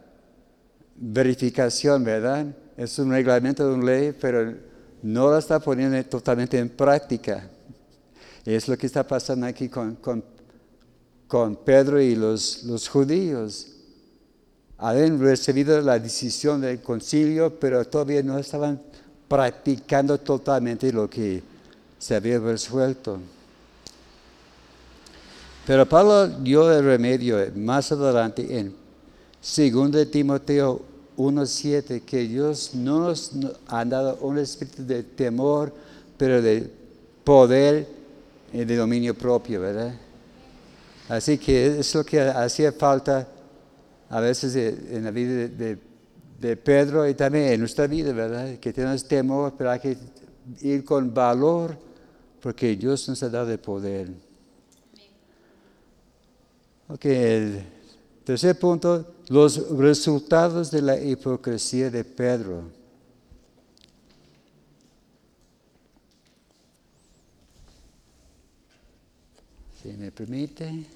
verificación, 0.96 2.04
¿verdad? 2.04 2.48
Es 2.76 2.98
un 2.98 3.12
reglamento 3.12 3.68
de 3.68 3.74
una 3.74 3.86
ley, 3.86 4.16
pero 4.20 4.56
no 5.04 5.32
la 5.32 5.40
está 5.40 5.60
poniendo 5.60 6.02
totalmente 6.06 6.58
en 6.58 6.70
práctica. 6.70 7.50
Y 8.46 8.54
es 8.54 8.68
lo 8.68 8.78
que 8.78 8.88
está 8.88 9.06
pasando 9.06 9.46
aquí 9.46 9.70
con, 9.70 9.96
con, 9.96 10.24
con 11.28 11.56
Pedro 11.56 12.02
y 12.02 12.16
los, 12.16 12.64
los 12.64 12.88
judíos. 12.88 13.75
Habían 14.78 15.20
recibido 15.20 15.80
la 15.82 16.00
decisión 16.00 16.62
del 16.62 16.82
concilio, 16.82 17.58
pero 17.60 17.86
todavía 17.86 18.22
no 18.24 18.38
estaban 18.38 18.82
practicando 19.28 20.18
totalmente 20.20 20.92
lo 20.92 21.10
que 21.10 21.42
se 21.98 22.16
había 22.16 22.40
resuelto. 22.40 23.20
Pero 25.66 25.86
Pablo 25.88 26.28
dio 26.28 26.72
el 26.72 26.84
remedio 26.84 27.38
más 27.56 27.92
adelante 27.92 28.60
en 28.60 28.76
2 29.42 30.12
Timoteo 30.12 30.82
1.7, 31.18 32.02
que 32.02 32.20
Dios 32.28 32.72
no 32.76 33.08
nos 33.08 33.32
ha 33.68 33.86
dado 33.86 34.18
un 34.22 34.38
espíritu 34.38 34.86
de 34.86 35.04
temor, 35.04 35.74
pero 36.18 36.42
de 36.42 36.70
poder 37.24 37.88
y 38.54 38.64
de 38.64 38.76
dominio 38.76 39.16
propio, 39.16 39.62
¿verdad? 39.62 39.96
Así 41.10 41.38
que 41.38 41.80
es 41.80 41.96
lo 41.96 42.04
que 42.04 42.22
hacía 42.22 42.72
falta 42.72 43.28
a 44.10 44.20
veces 44.20 44.56
en 44.56 45.04
la 45.04 45.12
vida 45.12 45.34
de, 45.34 45.50
de, 45.50 45.78
de 46.40 46.58
Pedro 46.58 47.08
y 47.08 47.14
también 47.14 47.46
en 47.46 47.60
nuestra 47.60 47.88
vida, 47.88 48.14
¿verdad? 48.14 48.58
Que 48.58 48.72
tenemos 48.74 49.08
temor, 49.08 49.54
pero 49.58 49.72
hay 49.72 49.80
que 49.80 49.98
ir 50.62 50.84
con 50.84 51.14
valor, 51.14 51.78
porque 52.42 52.76
Dios 52.76 53.08
nos 53.10 53.22
ha 53.24 53.30
dado 53.30 53.52
el 53.52 53.60
poder. 53.60 54.10
Ok, 56.88 57.06
el 57.06 57.64
tercer 58.24 58.60
punto, 58.60 59.16
los 59.30 59.70
resultados 59.72 60.70
de 60.70 60.82
la 60.84 61.00
hipocresía 61.00 61.90
de 61.90 62.04
Pedro. 62.04 62.64
Si 69.82 69.90
me 69.94 70.12
permite. 70.12 70.95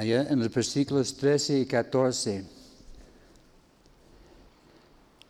Allá 0.00 0.22
en 0.30 0.38
los 0.38 0.50
versículos 0.50 1.14
13 1.14 1.58
y 1.58 1.66
14. 1.66 2.42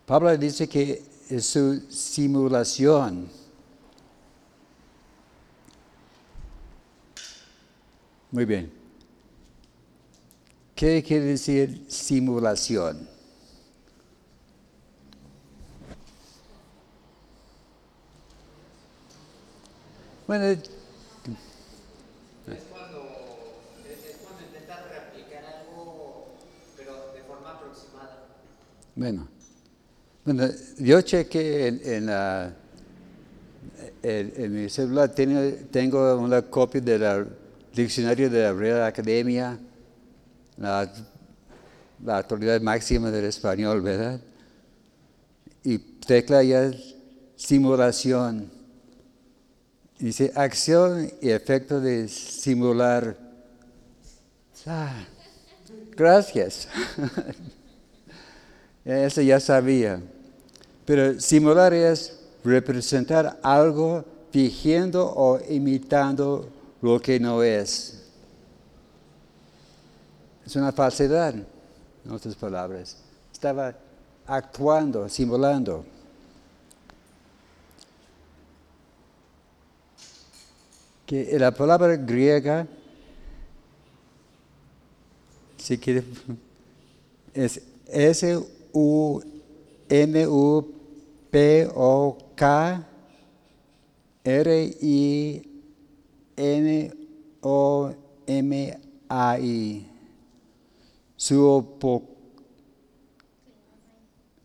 Pablo 0.06 0.36
dice 0.38 0.68
que 0.68 1.02
es 1.28 1.44
su 1.44 1.80
simulación. 1.90 3.28
Muy 8.30 8.44
bien. 8.44 8.70
¿Qué 10.76 11.02
quiere 11.02 11.24
decir 11.24 11.84
simulación? 11.88 13.08
Bueno, 20.28 20.44
Es 22.50 22.64
cuando, 22.70 23.02
es, 23.86 24.04
es 24.04 24.16
cuando 24.24 24.42
intentas 24.42 24.88
replicar 24.88 25.44
algo, 25.44 26.26
pero 26.76 27.12
de 27.12 27.22
forma 27.22 27.50
aproximada. 27.52 28.26
Bueno, 29.00 29.26
bueno 30.26 30.46
yo 30.76 31.00
chequé 31.00 31.68
en, 31.68 31.80
en, 31.86 32.04
la, 32.04 32.52
en, 34.02 34.52
mi 34.52 34.68
celular, 34.68 35.08
tengo, 35.08 36.18
una 36.18 36.42
copia 36.42 36.82
del 36.82 37.26
diccionario 37.74 38.28
de 38.28 38.42
la 38.42 38.52
Real 38.52 38.82
Academia, 38.82 39.58
la, 40.58 40.92
la 42.04 42.18
autoridad 42.18 42.60
máxima 42.60 43.10
del 43.10 43.24
español, 43.24 43.80
¿verdad? 43.80 44.20
Y 45.64 45.78
tecla 45.78 46.42
ya 46.42 46.70
simulación. 47.36 48.50
Dice 49.98 50.30
acción 50.34 51.10
y 51.22 51.30
efecto 51.30 51.80
de 51.80 52.06
simular. 52.06 53.16
Ah, 54.66 55.06
gracias. 55.96 56.68
Eso 58.84 59.20
ya 59.20 59.38
sabía. 59.40 60.02
Pero 60.84 61.20
simular 61.20 61.72
es 61.74 62.18
representar 62.42 63.38
algo 63.42 64.04
fingiendo 64.30 65.06
o 65.06 65.40
imitando 65.48 66.48
lo 66.80 67.00
que 67.00 67.20
no 67.20 67.42
es. 67.42 68.02
Es 70.44 70.56
una 70.56 70.72
falsedad, 70.72 71.34
en 71.34 72.10
otras 72.10 72.34
palabras. 72.34 72.96
Estaba 73.32 73.74
actuando, 74.26 75.08
simulando. 75.08 75.84
Que 81.06 81.38
la 81.38 81.50
palabra 81.50 81.96
griega, 81.96 82.66
si 85.58 85.76
quiere, 85.76 86.04
es 87.34 87.60
S-U-N-U-P-O-K 88.72 90.60
R-I-N-O-M-A-I. 94.24 95.46
Su 101.16 101.66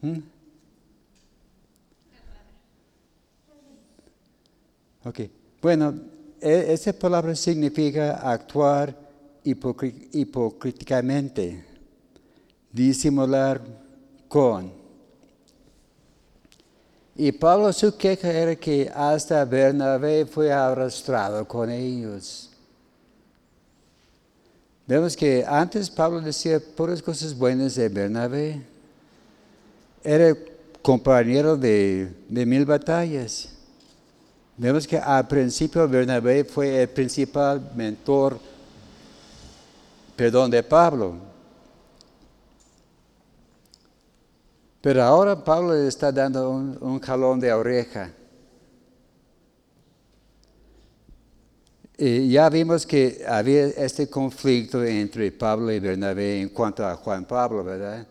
¿Mm? 0.01 0.17
Ok. 5.05 5.21
Bueno, 5.61 5.93
e, 6.41 6.73
esa 6.73 6.91
palabra 6.93 7.35
significa 7.35 8.15
actuar 8.29 8.93
hipocríticamente, 9.43 11.63
disimular 12.71 13.84
con. 14.35 14.69
Y 17.15 17.31
Pablo 17.31 17.71
su 17.71 17.95
queja 17.95 18.29
era 18.29 18.53
que 18.53 18.91
hasta 18.93 19.45
Bernabé 19.45 20.25
fue 20.25 20.51
arrastrado 20.51 21.47
con 21.47 21.69
ellos. 21.69 22.49
Vemos 24.85 25.15
que 25.15 25.45
antes 25.47 25.89
Pablo 25.89 26.19
decía 26.19 26.59
puras 26.75 27.01
cosas 27.01 27.33
buenas 27.33 27.75
de 27.75 27.87
Bernabé 27.87 28.61
era 30.03 30.35
compañero 30.81 31.55
de, 31.55 32.11
mil 32.27 32.65
batallas. 32.65 33.47
Vemos 34.57 34.85
que 34.85 34.97
al 34.97 35.25
principio 35.29 35.87
Bernabé 35.87 36.43
fue 36.43 36.81
el 36.81 36.89
principal 36.89 37.71
mentor, 37.73 38.37
perdón, 40.17 40.51
de 40.51 40.61
Pablo. 40.61 41.34
Pero 44.85 45.01
ahora 45.01 45.43
Pablo 45.43 45.73
le 45.73 45.87
está 45.87 46.11
dando 46.11 46.47
un, 46.47 46.77
un 46.79 46.99
jalón 46.99 47.39
de 47.39 47.51
oreja. 47.51 48.11
Y 51.97 52.29
ya 52.29 52.47
vimos 52.51 52.85
que 52.85 53.25
había 53.27 53.65
este 53.65 54.07
conflicto 54.07 54.83
entre 54.83 55.31
Pablo 55.31 55.71
y 55.71 55.79
Bernabé 55.79 56.39
en 56.39 56.49
cuanto 56.49 56.85
a 56.85 56.93
Juan 56.97 57.25
Pablo, 57.25 57.63
¿verdad? 57.63 58.05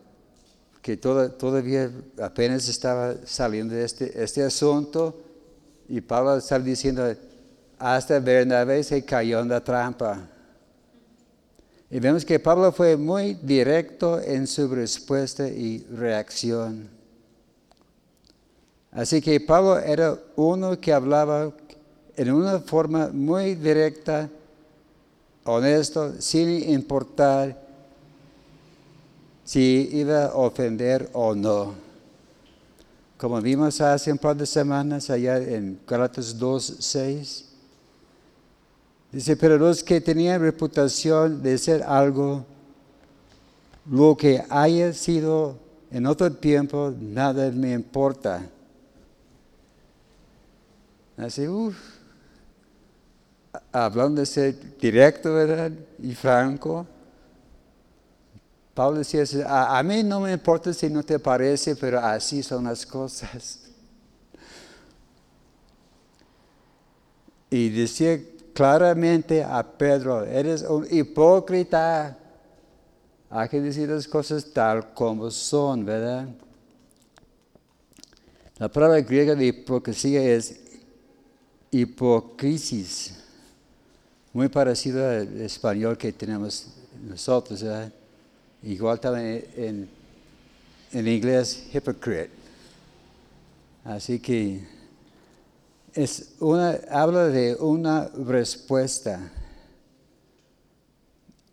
que 0.81 0.97
todavía 0.97 1.89
apenas 2.21 2.67
estaba 2.67 3.15
saliendo 3.23 3.73
de 3.73 3.85
este, 3.85 4.21
este 4.21 4.43
asunto 4.43 5.17
y 5.87 6.01
Pablo 6.01 6.35
estaba 6.35 6.61
diciendo, 6.61 7.15
hasta 7.79 8.19
Bernabé 8.19 8.83
se 8.83 9.05
cayó 9.05 9.39
en 9.39 9.47
la 9.47 9.63
trampa. 9.63 10.27
Y 11.89 11.99
vemos 11.99 12.25
que 12.25 12.39
Pablo 12.39 12.71
fue 12.71 12.97
muy 12.97 13.35
directo 13.35 14.19
en 14.19 14.47
su 14.47 14.67
respuesta 14.67 15.47
y 15.47 15.85
reacción. 15.91 16.89
Así 18.91 19.21
que 19.21 19.39
Pablo 19.39 19.77
era 19.77 20.17
uno 20.35 20.79
que 20.79 20.93
hablaba 20.93 21.51
en 22.15 22.31
una 22.31 22.59
forma 22.59 23.09
muy 23.13 23.55
directa, 23.55 24.29
honesto, 25.43 26.13
sin 26.19 26.69
importar 26.69 27.61
si 29.43 29.89
iba 29.93 30.25
a 30.25 30.35
ofender 30.35 31.09
o 31.13 31.35
no. 31.35 31.73
Como 33.17 33.39
vimos 33.41 33.79
hace 33.79 34.11
un 34.11 34.17
par 34.17 34.35
de 34.35 34.45
semanas 34.45 35.09
allá 35.09 35.37
en 35.37 35.79
Galatas 35.87 36.37
2, 36.37 36.75
6. 36.79 37.44
Dice, 39.15 39.37
pero 39.37 39.57
los 39.57 39.81
que 39.81 40.01
tenían 40.01 40.41
reputación 40.41 41.41
de 41.41 41.57
ser 41.57 41.81
algo, 41.83 42.45
lo 43.89 44.17
que 44.17 44.43
haya 44.49 44.91
sido 44.91 45.57
en 45.89 46.05
otro 46.05 46.29
tiempo, 46.33 46.93
nada 46.99 47.49
me 47.49 47.71
importa. 47.71 48.45
Así, 51.15 51.47
uff, 51.47 51.77
hablando 53.71 54.19
de 54.19 54.25
ser 54.25 54.77
directo, 54.77 55.33
¿verdad? 55.33 55.71
Y 55.97 56.13
franco. 56.13 56.85
Pablo 58.73 58.97
decía, 58.97 59.23
a, 59.47 59.81
mí 59.81 60.03
no 60.03 60.19
me 60.19 60.33
importa 60.33 60.73
si 60.73 60.89
no 60.89 61.03
te 61.03 61.19
parece, 61.19 61.77
pero 61.77 61.99
así 61.99 62.43
son 62.43 62.65
las 62.65 62.85
cosas. 62.85 63.61
Y 67.47 67.69
decía 67.69 68.19
claramente 68.55 69.43
a 69.43 69.61
Pedro, 69.61 70.23
eres 70.23 70.61
un 70.61 70.87
hipócrita. 70.89 72.17
Hay 73.29 73.49
que 73.49 73.59
decir 73.59 73.89
las 73.89 74.07
cosas 74.07 74.45
tal 74.53 74.93
como 74.93 75.29
son, 75.29 75.83
¿verdad? 75.83 76.29
La 78.57 78.69
palabra 78.69 79.01
griega 79.01 79.35
de 79.35 79.47
hipocresía 79.47 80.23
es 80.23 80.61
hipocrisis, 81.69 83.15
muy 84.31 84.47
parecido 84.47 85.05
al 85.05 85.41
español 85.41 85.97
que 85.97 86.13
tenemos 86.13 86.67
nosotros, 87.05 87.61
¿verdad? 87.61 87.91
Igual 88.63 89.01
también 89.01 89.45
en, 89.57 89.89
en 90.93 91.07
inglés, 91.09 91.67
hypocrite. 91.73 92.29
Así 93.83 94.17
que 94.17 94.74
es 95.95 96.35
una, 96.39 96.77
habla 96.91 97.27
de 97.29 97.55
una 97.55 98.09
respuesta. 98.09 99.31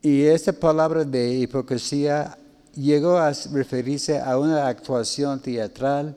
Y 0.03 0.22
esta 0.22 0.53
palabra 0.53 1.05
de 1.05 1.34
hipocresía 1.34 2.36
llegó 2.74 3.16
a 3.16 3.32
referirse 3.53 4.18
a 4.18 4.36
una 4.38 4.66
actuación 4.66 5.40
teatral 5.40 6.16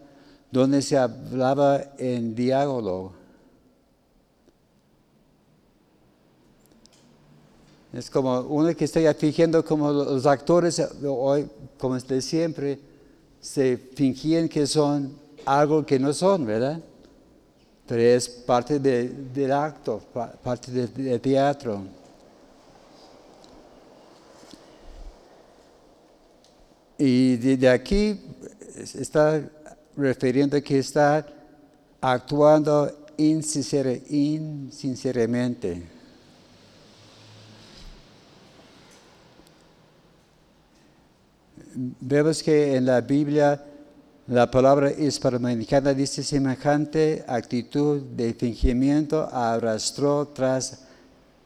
donde 0.52 0.82
se 0.82 0.98
hablaba 0.98 1.84
en 1.98 2.34
diálogo 2.34 3.14
Es 7.96 8.10
como 8.10 8.42
uno 8.42 8.76
que 8.76 8.84
está 8.84 9.14
fingiendo 9.14 9.64
como 9.64 9.90
los 9.90 10.26
actores 10.26 10.82
hoy, 11.08 11.48
como 11.78 11.98
de 11.98 12.22
siempre, 12.22 12.78
se 13.40 13.78
fingían 13.78 14.50
que 14.50 14.68
son 14.68 15.14
algo 15.46 15.86
que 15.86 15.98
no 15.98 16.12
son, 16.12 16.46
¿verdad? 16.46 16.82
Pero 17.88 18.02
es 18.02 18.28
parte 18.28 18.80
del 18.80 19.52
acto, 19.52 20.02
parte 20.44 20.72
del 20.72 21.22
teatro. 21.22 21.84
Y 26.98 27.36
de 27.36 27.70
aquí 27.70 28.20
está 28.76 29.40
refiriendo 29.96 30.60
que 30.64 30.80
está 30.80 31.28
actuando 32.02 32.92
insinceramente. 33.18 35.94
vemos 41.76 42.42
que 42.42 42.76
en 42.76 42.86
la 42.86 43.02
Biblia 43.02 43.62
la 44.28 44.50
palabra 44.50 44.92
hispanoamericana 44.92 45.94
dice 45.94 46.24
semejante 46.24 47.24
actitud 47.28 48.02
de 48.02 48.34
fingimiento 48.34 49.30
arrastró 49.32 50.28
tras 50.30 50.80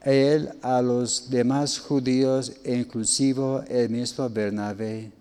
él 0.02 0.50
a 0.62 0.80
los 0.80 1.28
demás 1.28 1.78
judíos, 1.78 2.52
inclusive 2.64 3.64
el 3.68 3.90
mismo 3.90 4.30
Bernabé. 4.30 5.12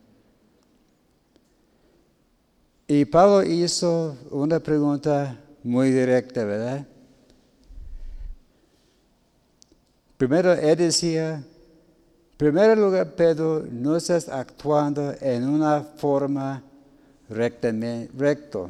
Y 2.88 3.03
Pablo 3.03 3.43
hizo 3.43 4.16
una 4.32 4.60
pregunta 4.62 5.38
muy 5.62 5.91
directa, 5.91 6.45
¿verdad? 6.45 6.88
Primero, 10.18 10.53
él 10.53 10.78
decía, 10.78 11.36
en 11.36 11.45
primer 12.38 12.78
lugar, 12.78 13.16
Pedro, 13.16 13.66
no 13.70 13.97
estás 13.97 14.30
actuando 14.30 15.14
en 15.20 15.47
una 15.47 15.84
forma 15.84 16.64
recto. 17.30 18.69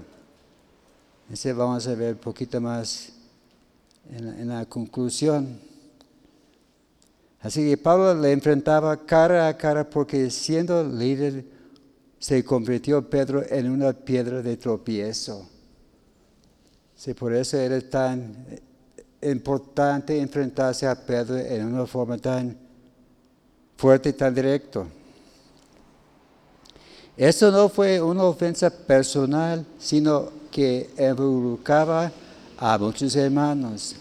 Ese 1.31 1.53
vamos 1.53 1.87
a 1.87 1.95
ver 1.95 2.13
un 2.13 2.19
poquito 2.19 2.59
más 2.59 3.13
en 4.11 4.47
la, 4.47 4.65
conclusión. 4.65 5.59
Así 7.41 7.69
que 7.69 7.77
Pablo 7.77 8.13
le 8.15 8.31
enfrentaba 8.31 9.05
cara 9.05 9.47
a 9.47 9.55
cara 9.55 9.89
porque 9.89 10.29
siendo 10.29 10.83
líder 10.83 11.45
se 12.17 12.43
convirtió 12.43 13.09
Pedro 13.09 13.43
en 13.47 13.69
una 13.69 13.93
piedra 13.93 14.41
de 14.41 14.57
tropiezo. 14.57 15.47
Sí, 16.95 17.13
por 17.13 17.33
eso 17.33 17.57
era 17.57 17.79
tan 17.81 18.35
importante 19.21 20.19
enfrentarse 20.19 20.85
a 20.85 20.95
Pedro 20.95 21.37
en 21.37 21.65
una 21.65 21.85
forma 21.85 22.17
tan 22.17 22.57
fuerte 23.77 24.09
y 24.09 24.13
tan 24.13 24.35
directa. 24.35 24.85
Eso 27.19 27.51
no 27.51 27.67
fue 27.67 28.01
una 28.01 28.23
ofensa 28.23 28.69
personal, 28.69 29.65
sino 29.77 30.29
que 30.49 30.89
involucraba 30.97 32.13
a 32.57 32.77
muchos 32.77 33.13
hermanos. 33.13 33.93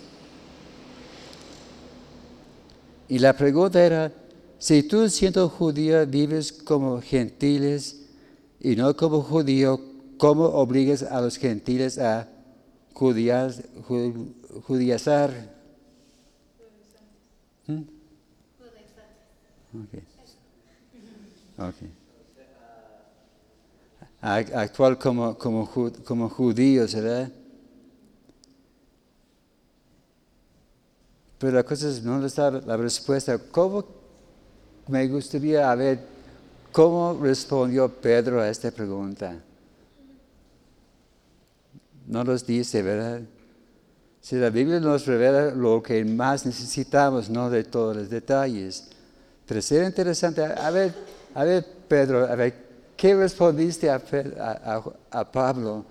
Y 3.08 3.18
la 3.18 3.32
pregunta 3.32 3.84
era, 3.84 4.12
si 4.60 4.84
tú 4.84 5.08
siendo 5.08 5.48
judío 5.48 6.06
vives 6.06 6.52
como 6.52 7.00
gentiles 7.00 7.96
y 8.60 8.76
no 8.76 8.96
como 8.96 9.20
judío, 9.20 9.80
¿cómo 10.16 10.44
obligas 10.44 11.02
a 11.02 11.20
los 11.20 11.38
gentiles 11.38 11.98
a 11.98 12.28
judias, 12.94 13.64
judiazar? 14.64 15.32
¿Mm? 17.66 17.82
Okay. 19.74 20.02
Okay. 21.58 21.97
Actual 24.20 24.98
como, 24.98 25.38
como, 25.38 25.70
como 26.04 26.28
judíos, 26.28 26.94
¿verdad? 26.94 27.30
Pero 31.38 31.52
la 31.52 31.62
cosa 31.62 31.88
es, 31.88 32.02
no 32.02 32.24
está 32.26 32.50
la 32.50 32.76
respuesta. 32.76 33.38
¿Cómo 33.38 33.84
me 34.88 35.06
gustaría 35.06 35.72
ver 35.76 36.00
cómo 36.72 37.16
respondió 37.22 37.88
Pedro 37.88 38.40
a 38.40 38.48
esta 38.48 38.72
pregunta? 38.72 39.36
No 42.08 42.24
nos 42.24 42.44
dice, 42.44 42.82
¿verdad? 42.82 43.20
Si 44.20 44.34
la 44.34 44.50
Biblia 44.50 44.80
nos 44.80 45.06
revela 45.06 45.54
lo 45.54 45.80
que 45.80 46.04
más 46.04 46.44
necesitamos, 46.44 47.30
no 47.30 47.50
de 47.50 47.62
todos 47.62 47.96
los 47.96 48.10
detalles. 48.10 48.88
Pero 49.46 49.62
sería 49.62 49.86
interesante, 49.86 50.42
a 50.42 50.70
ver, 50.70 50.92
a 51.34 51.44
ver, 51.44 51.64
Pedro, 51.86 52.26
a 52.26 52.34
ver, 52.34 52.67
¿qué 52.98 53.14
respondiste 53.14 53.88
a, 53.88 54.02
a, 55.10 55.32
Pablo? 55.32 55.86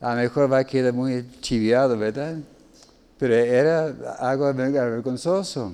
A 0.00 0.14
lo 0.14 0.20
mejor 0.22 0.52
va 0.52 0.58
a 0.58 0.64
quedar 0.64 0.92
muy 0.92 1.26
chiviado, 1.40 1.98
¿verdad? 1.98 2.36
pero 3.22 3.36
era 3.36 3.86
algo 4.18 4.52
vergonzoso. 4.52 5.72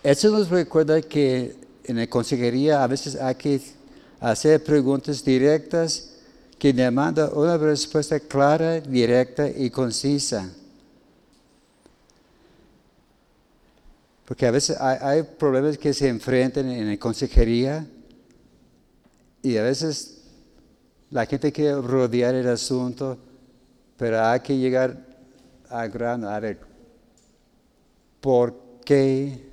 Eso 0.00 0.30
nos 0.30 0.48
recuerda 0.48 1.02
que 1.02 1.56
en 1.82 1.96
la 1.96 2.06
consejería 2.06 2.84
a 2.84 2.86
veces 2.86 3.16
hay 3.16 3.34
que 3.34 3.60
hacer 4.20 4.62
preguntas 4.62 5.24
directas 5.24 6.10
que 6.56 6.72
demandan 6.72 7.30
una 7.34 7.56
respuesta 7.56 8.20
clara, 8.20 8.78
directa 8.78 9.48
y 9.48 9.70
concisa. 9.70 10.48
Porque 14.28 14.44
a 14.44 14.50
veces 14.50 14.78
hay, 14.78 15.22
problemas 15.22 15.78
que 15.78 15.94
se 15.94 16.06
enfrentan 16.06 16.68
en 16.68 16.86
la 16.86 16.98
consejería 16.98 17.86
y 19.40 19.56
a 19.56 19.62
veces 19.62 20.18
la 21.08 21.24
gente 21.24 21.50
quiere 21.50 21.80
rodear 21.80 22.34
el 22.34 22.46
asunto, 22.46 23.16
pero 23.96 24.22
hay 24.22 24.40
que 24.40 24.58
llegar 24.58 25.02
a 25.70 25.86
grano, 25.86 26.28
a 26.28 26.38
ver, 26.40 26.58
¿por 28.20 28.54
qué 28.84 29.48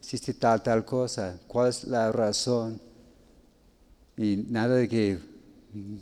hiciste 0.00 0.34
tal, 0.34 0.62
tal 0.62 0.84
cosa? 0.84 1.40
¿Cuál 1.48 1.70
es 1.70 1.82
la 1.82 2.12
razón? 2.12 2.80
Y 4.16 4.36
nada 4.50 4.76
de 4.76 4.88
que 4.88 5.18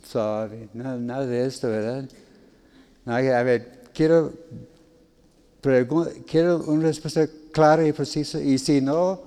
suave, 0.07 0.69
nada, 0.75 0.97
nada 0.97 1.25
de 1.25 1.43
esto, 1.47 1.69
¿verdad? 1.69 2.07
a 3.07 3.43
ver, 3.43 3.81
quiero, 3.95 4.31
quiero 6.27 6.59
una 6.67 6.83
respuesta 6.83 7.27
clara 7.53 7.87
y 7.87 7.93
precisa, 7.93 8.41
y 8.41 8.57
si 8.57 8.81
no, 8.81 9.21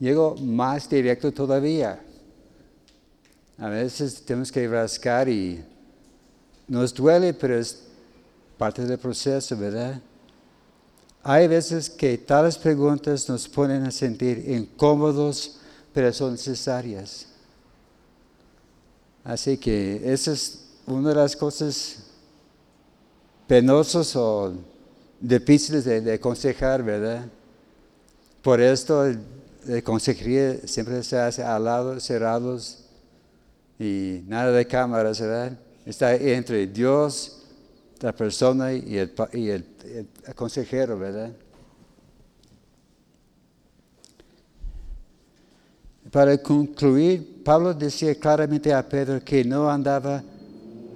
llego 0.00 0.34
más 0.36 0.88
directo 0.88 1.30
todavía. 1.30 2.02
A 3.58 3.68
veces 3.68 4.22
tenemos 4.24 4.50
que 4.50 4.66
rascar 4.66 5.28
y 5.28 5.64
nos 6.66 6.92
duele, 6.92 7.32
pero 7.32 7.56
es 7.56 7.84
parte 8.58 8.84
del 8.84 8.98
proceso, 8.98 9.56
¿verdad? 9.56 10.00
Hay 11.22 11.48
veces 11.48 11.90
que 11.90 12.18
tales 12.18 12.56
preguntas 12.56 13.28
nos 13.28 13.48
ponen 13.48 13.84
a 13.84 13.90
sentir 13.90 14.44
incómodos, 14.48 15.58
pero 15.92 16.12
son 16.12 16.32
necesarias. 16.32 17.26
Así 19.24 19.56
que 19.56 20.12
esa 20.12 20.32
es 20.32 20.66
una 20.86 21.08
de 21.08 21.14
las 21.16 21.34
cosas 21.34 22.04
penosas 23.46 24.14
o 24.14 24.54
difíciles 25.20 25.84
de, 25.84 26.12
aconsejar, 26.12 26.82
¿verdad? 26.82 27.26
Por 28.46 28.60
esto 28.60 29.12
la 29.66 29.82
consejería 29.82 30.58
siempre 30.68 31.02
se 31.02 31.18
hace 31.18 31.42
al 31.42 31.64
lado, 31.64 31.98
cerrados 31.98 32.84
y 33.76 34.20
nada 34.28 34.52
de 34.52 34.64
cámaras, 34.64 35.20
¿verdad? 35.20 35.58
Está 35.84 36.14
entre 36.14 36.68
Dios 36.68 37.42
la 38.00 38.12
persona 38.12 38.72
y 38.72 38.98
el, 38.98 39.12
y 39.32 39.48
el, 39.48 39.64
consejero, 40.36 40.96
¿verdad? 40.96 41.32
Para 46.12 46.38
concluir, 46.38 47.42
Pablo 47.42 47.74
decía 47.74 48.14
claramente 48.14 48.72
a 48.72 48.88
Pedro 48.88 49.24
que 49.24 49.44
no 49.44 49.68
andaba 49.68 50.22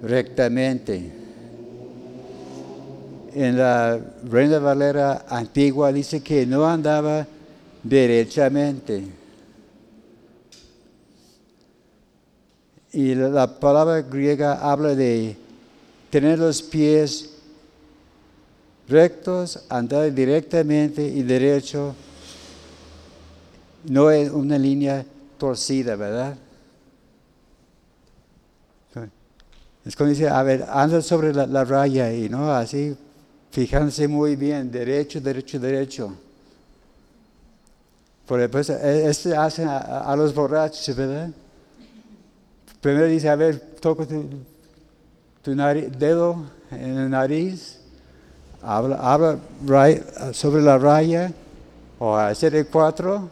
rectamente. 0.01 1.11
En 3.33 3.57
la 3.57 3.99
Reina 4.23 4.59
Valera 4.59 5.25
antigua 5.27 5.91
dice 5.91 6.23
que 6.23 6.45
no 6.45 6.65
andaba 6.65 7.27
derechamente. 7.83 9.03
Y 12.93 13.15
la 13.15 13.59
palabra 13.59 14.01
griega 14.01 14.59
habla 14.69 14.95
de 14.95 15.37
tener 16.09 16.39
los 16.39 16.61
pies 16.61 17.29
rectos, 18.87 19.63
andar 19.69 20.13
directamente 20.13 21.01
y 21.01 21.23
derecho, 21.23 21.95
no 23.85 24.11
en 24.11 24.33
una 24.33 24.57
línea 24.57 25.05
torcida, 25.37 25.95
¿verdad? 25.95 26.37
Es 29.83 29.95
como 29.95 30.09
dice, 30.09 30.27
a 30.27 30.43
ver, 30.43 30.65
anda 30.69 31.01
sobre 31.01 31.33
la, 31.33 31.65
raya 31.65 32.13
y 32.13 32.29
no 32.29 32.51
así, 32.51 32.95
fijándose 33.49 34.07
muy 34.07 34.35
bien, 34.35 34.71
derecho, 34.71 35.19
derecho, 35.19 35.59
derecho. 35.59 36.13
Por 38.31 38.39
eso, 38.39 38.73
este 38.77 39.35
hace 39.35 39.65
a, 39.65 40.15
los 40.15 40.33
borrachos, 40.33 40.95
¿verdad? 40.95 41.31
Primero 42.79 43.05
dice, 43.07 43.27
a 43.27 43.35
ver, 43.35 43.59
toco 43.81 44.07
tu, 44.07 44.23
tu 45.41 45.53
dedo 45.53 46.41
en 46.71 46.95
la 46.95 47.09
nariz, 47.09 47.81
habla, 48.61 48.95
habla 49.01 49.37
sobre 50.31 50.61
la 50.61 50.77
raya 50.77 51.33
o 51.99 52.15
hacer 52.15 52.55
el 52.55 52.67
cuatro. 52.67 53.29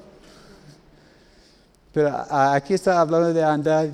Pero 1.93 2.14
aquí 2.30 2.74
está 2.74 3.00
hablando 3.00 3.34
de 3.34 3.41
andar 3.41 3.91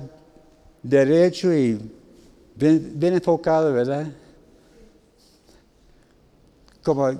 derecho 0.82 1.54
y 1.54 1.88
bien, 2.56 3.14
enfocado, 3.14 3.72
¿verdad? 3.72 4.08
Como, 6.82 7.12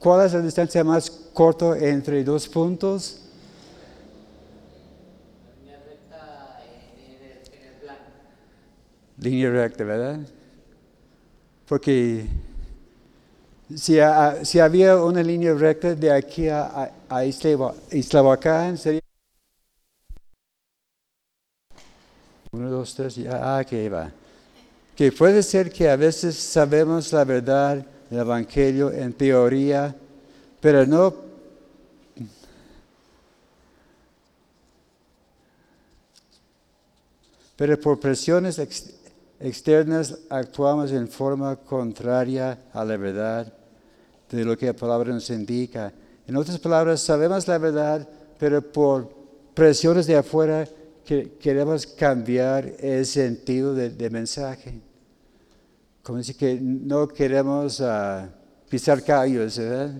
¿Cuál 0.00 0.26
es 0.26 0.32
la 0.32 0.40
distancia 0.40 0.82
más 0.82 1.08
corta 1.10 1.78
entre 1.78 2.24
dos 2.24 2.48
puntos? 2.48 3.19
Línea 9.20 9.50
recta, 9.50 9.84
¿verdad? 9.84 10.20
Porque 11.66 12.26
si, 13.74 13.98
si, 14.42 14.58
había 14.58 14.96
una 14.96 15.22
línea 15.22 15.54
recta 15.54 15.94
de 15.94 16.10
aquí 16.10 16.48
a, 16.48 16.92
a, 17.08 17.24
Isla 17.24 17.72
sería... 18.76 19.00
Uno, 22.52 22.68
dos, 22.68 22.94
tres, 22.96 23.14
ya, 23.14 23.58
ah, 23.58 23.64
que 23.64 23.88
va. 23.88 24.10
Que 24.96 25.12
puede 25.12 25.42
ser 25.42 25.70
que 25.70 25.88
a 25.88 25.96
veces 25.96 26.36
sabemos 26.36 27.12
la 27.12 27.24
verdad 27.24 27.86
del 28.10 28.20
Evangelio 28.20 28.90
en 28.90 29.12
teoría, 29.12 29.94
pero 30.60 30.84
no 30.84 31.30
pero 37.60 37.78
por 37.78 38.00
presiones 38.00 38.58
externas 39.40 40.18
actuamos 40.28 40.92
en 40.92 41.08
forma 41.08 41.56
contraria 41.56 42.58
a 42.72 42.84
la 42.84 42.96
verdad 42.96 43.52
de 44.30 44.44
lo 44.44 44.56
que 44.56 44.66
la 44.66 44.74
palabra 44.74 45.12
nos 45.12 45.28
indica. 45.30 45.92
En 46.26 46.36
otras 46.36 46.58
palabras, 46.58 47.00
sabemos 47.00 47.48
la 47.48 47.58
verdad, 47.58 48.08
pero 48.38 48.60
por 48.62 49.10
presiones 49.54 50.06
de 50.06 50.16
afuera 50.16 50.68
que 51.04 51.32
queremos 51.40 51.86
cambiar 51.86 52.72
el 52.78 53.04
sentido 53.06 53.74
del 53.74 54.10
mensaje. 54.10 54.80
Como 56.02 56.18
decir 56.18 56.36
que 56.36 56.58
no 56.60 57.08
queremos 57.08 57.80
ah, 57.80 58.28
pisar 58.68 59.02
callos, 59.02 59.58
¿verdad? 59.58 59.94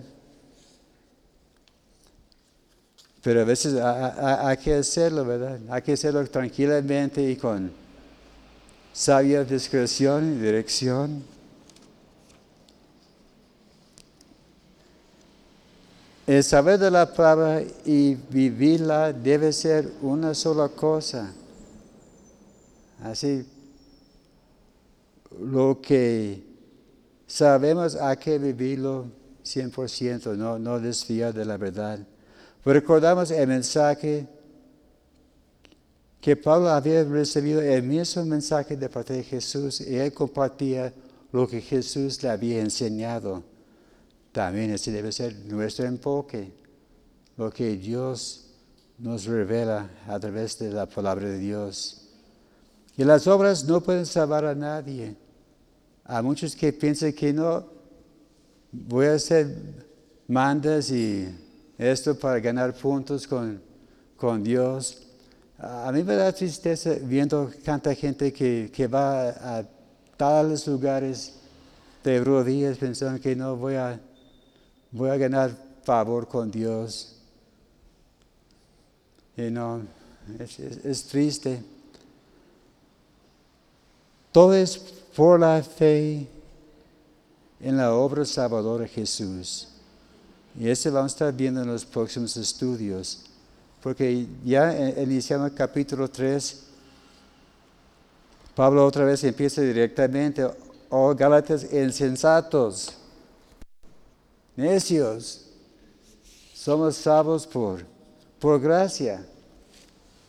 Pero 3.21 3.41
a 3.41 3.43
veces 3.43 3.75
hay 3.79 4.57
que 4.57 4.75
hacerlo, 4.75 5.25
¿verdad? 5.25 5.59
Hay 5.69 5.81
que 5.81 5.93
hacerlo 5.93 6.25
tranquilamente 6.27 7.21
y 7.21 7.35
con 7.35 7.80
sabia 8.93 9.43
discreción 9.43 10.33
y 10.33 10.41
dirección. 10.41 11.23
El 16.27 16.43
saber 16.43 16.79
de 16.79 16.91
la 16.91 17.11
palabra 17.11 17.63
y 17.85 18.15
vivirla 18.15 19.11
debe 19.11 19.51
ser 19.51 19.91
una 20.01 20.33
sola 20.33 20.69
cosa. 20.69 21.33
Así, 23.03 23.45
lo 25.39 25.81
que 25.81 26.43
sabemos 27.27 27.95
hay 27.95 28.17
que 28.17 28.37
vivirlo 28.37 29.07
100%, 29.43 30.37
no, 30.37 30.59
no 30.59 30.79
desviar 30.79 31.33
de 31.33 31.45
la 31.45 31.57
verdad. 31.57 31.99
Recordamos 32.63 33.31
el 33.31 33.47
mensaje 33.47 34.27
que 36.21 36.35
Pablo 36.35 36.69
había 36.69 37.03
recibido, 37.03 37.61
el 37.61 37.81
mismo 37.81 38.23
mensaje 38.25 38.77
de 38.77 38.87
parte 38.87 39.13
de 39.13 39.23
Jesús, 39.23 39.81
y 39.81 39.95
él 39.95 40.13
compartía 40.13 40.93
lo 41.31 41.47
que 41.47 41.61
Jesús 41.61 42.21
le 42.21 42.29
había 42.29 42.61
enseñado. 42.61 43.43
También 44.31 44.69
ese 44.69 44.91
debe 44.91 45.11
ser 45.11 45.35
nuestro 45.47 45.85
enfoque, 45.85 46.53
lo 47.37 47.49
que 47.49 47.75
Dios 47.75 48.45
nos 48.99 49.25
revela 49.25 49.89
a 50.07 50.19
través 50.19 50.59
de 50.59 50.69
la 50.69 50.85
palabra 50.85 51.27
de 51.27 51.39
Dios. 51.39 52.07
Y 52.95 53.03
las 53.03 53.25
obras 53.25 53.63
no 53.63 53.81
pueden 53.81 54.05
salvar 54.05 54.45
a 54.45 54.53
nadie. 54.53 55.15
A 56.03 56.21
muchos 56.21 56.55
que 56.55 56.71
piensan 56.71 57.13
que 57.13 57.33
no, 57.33 57.65
voy 58.71 59.07
a 59.07 59.15
hacer 59.15 59.57
mandas 60.27 60.91
y 60.91 61.27
esto 61.79 62.13
para 62.13 62.39
ganar 62.39 62.75
puntos 62.75 63.25
con, 63.25 63.59
con 64.15 64.43
Dios. 64.43 65.07
A 65.63 65.91
mí 65.91 66.03
me 66.03 66.15
da 66.15 66.31
tristeza 66.31 66.95
viendo 67.01 67.51
tanta 67.63 67.93
gente 67.93 68.33
que, 68.33 68.71
que 68.73 68.87
va 68.87 69.29
a 69.29 69.63
tales 70.17 70.65
lugares 70.65 71.33
de 72.03 72.23
rodillas 72.23 72.77
pensando 72.77 73.19
que 73.21 73.35
no 73.35 73.55
voy 73.55 73.75
a 73.75 73.99
voy 74.91 75.09
a 75.09 75.17
ganar 75.17 75.55
favor 75.83 76.27
con 76.27 76.51
Dios. 76.51 77.15
Y 79.37 79.49
no, 79.49 79.81
es, 80.39 81.03
triste. 81.05 81.63
Todo 84.31 84.53
es 84.53 84.77
por 85.15 85.39
la 85.39 85.63
fe 85.63 86.27
en 87.59 87.77
la 87.77 87.93
obra 87.93 88.25
salvadora 88.25 88.83
de 88.83 88.89
Jesús. 88.89 89.67
Y 90.59 90.67
eso 90.67 90.91
vamos 90.91 91.13
a 91.13 91.15
estar 91.15 91.33
viendo 91.33 91.61
en 91.61 91.67
los 91.67 91.85
próximos 91.85 92.35
estudios. 92.37 93.30
Porque 93.81 94.27
ya 94.43 94.73
iniciando 95.01 95.47
el 95.47 95.53
capítulo 95.53 96.07
3, 96.09 96.63
Pablo 98.55 98.85
otra 98.85 99.05
vez 99.05 99.23
empieza 99.23 99.61
directamente, 99.61 100.45
oh 100.89 101.15
Gálatas 101.15 101.63
insensatos 101.73 102.97
necios, 104.55 105.45
somos 106.53 106.95
salvos 106.95 107.47
por, 107.47 107.83
por 108.39 108.59
gracia, 108.59 109.25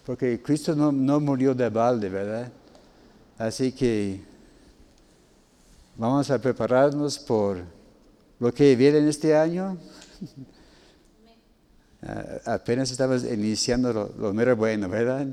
porque 0.06 0.40
Cristo 0.40 0.74
no, 0.74 0.90
no 0.90 1.20
murió 1.20 1.54
de 1.54 1.68
balde, 1.68 2.08
¿verdad? 2.08 2.50
Así 3.38 3.72
que 3.72 4.20
vamos 5.96 6.30
a 6.30 6.38
prepararnos 6.38 7.18
por 7.18 7.58
lo 8.38 8.52
que 8.52 8.74
viene 8.76 8.98
en 8.98 9.08
este 9.08 9.36
año. 9.36 9.76
Apenas 12.44 12.90
estamos 12.90 13.22
iniciando 13.24 13.92
lo, 13.92 14.12
lo 14.18 14.32
mero 14.32 14.56
bueno, 14.56 14.88
¿verdad? 14.88 15.28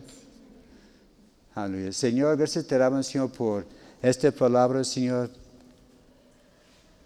Aleluya. 1.55 1.91
Señor, 1.91 2.37
gracias 2.37 2.67
te 2.67 2.77
damos, 2.77 3.07
Señor, 3.07 3.31
por 3.31 3.65
esta 4.01 4.31
palabra, 4.31 4.83
Señor. 4.83 5.31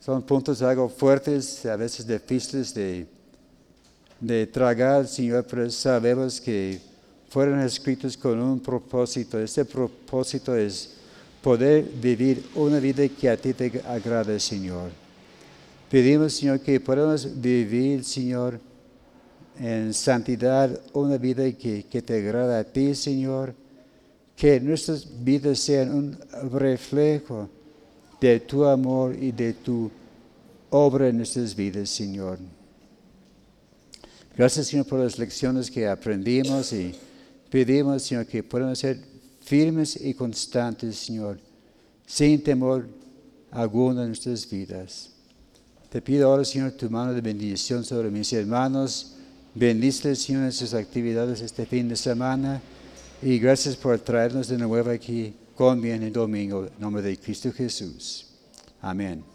Son 0.02 0.22
puntos 0.22 0.62
algo 0.62 0.90
fuertes, 0.90 1.66
a 1.66 1.78
veces 1.78 2.06
difíciles 2.06 2.74
de, 2.74 3.08
de 4.20 4.46
tragar, 4.48 5.08
Señor, 5.08 5.46
pero 5.50 5.72
sabemos 5.72 6.42
que 6.42 6.82
fueron 7.30 7.62
escritos 7.62 8.18
con 8.18 8.38
un 8.42 8.60
propósito. 8.60 9.40
Ese 9.40 9.64
propósito 9.64 10.54
es 10.56 10.96
poder 11.42 11.84
vivir 11.84 12.46
una 12.54 12.80
vida 12.80 13.08
que 13.08 13.30
a 13.30 13.38
ti 13.38 13.54
te 13.54 13.82
agrade, 13.88 14.38
Señor. 14.42 14.92
Pedimos, 15.90 16.34
Señor, 16.34 16.60
que 16.60 16.82
podamos 16.82 17.42
vivir, 17.42 18.04
Señor, 18.04 18.60
en 19.60 19.94
santidad, 19.94 20.80
una 20.94 21.18
vida 21.18 21.52
que, 21.54 21.86
que 21.86 22.02
te 22.02 22.18
agrada 22.18 22.60
a 22.60 22.64
ti, 22.64 22.96
Señor. 22.96 23.54
Que 24.36 24.60
nuestras 24.60 25.08
vidas 25.24 25.60
sean 25.60 25.94
un 25.94 26.18
reflejo 26.52 27.50
de 28.20 28.40
tu 28.40 28.66
amor 28.66 29.16
y 29.16 29.32
de 29.32 29.54
tu 29.54 29.92
obra 30.70 31.10
en 31.10 31.18
nuestras 31.18 31.56
vidas, 31.56 31.90
Señor. 31.90 32.40
Gracias, 34.36 34.68
Señor, 34.68 34.88
por 34.88 35.00
las 35.00 35.20
lecciones 35.20 35.70
que 35.70 35.88
aprendimos 35.88 36.74
y 36.74 36.96
pedimos, 37.52 38.02
Señor, 38.02 38.26
que 38.26 38.42
podamos 38.42 38.80
ser 38.80 39.00
firmes 39.42 40.00
y 40.02 40.14
constantes, 40.16 40.96
Señor, 40.98 41.40
sin 42.08 42.42
temor 42.42 42.88
alguno 43.52 44.02
en 44.02 44.08
nuestras 44.08 44.50
vidas. 44.50 45.12
Te 45.90 46.02
pido 46.02 46.32
ahora, 46.32 46.44
Señor, 46.44 46.72
tu 46.72 46.90
mano 46.90 47.14
de 47.14 47.22
bendición 47.22 47.84
sobre 47.84 48.10
mis 48.10 48.34
hermanos. 48.34 49.14
Bendice, 49.56 50.16
Señor, 50.16 50.52
sus 50.52 50.74
actividades 50.74 51.42
este 51.42 51.66
fin 51.66 51.88
de 51.88 51.96
semana. 51.96 52.62
Y 53.22 53.38
gracias 53.40 53.76
por 53.76 54.00
traernos 54.00 54.48
de 54.48 54.58
nuevo 54.58 54.90
aquí 54.90 55.34
con 55.56 55.82
bien 55.82 56.04
el 56.04 56.12
domingo. 56.12 56.66
En 56.66 56.80
nombre 56.80 57.02
de 57.02 57.18
Cristo 57.18 57.52
Jesús. 57.52 58.28
Amén. 58.82 59.33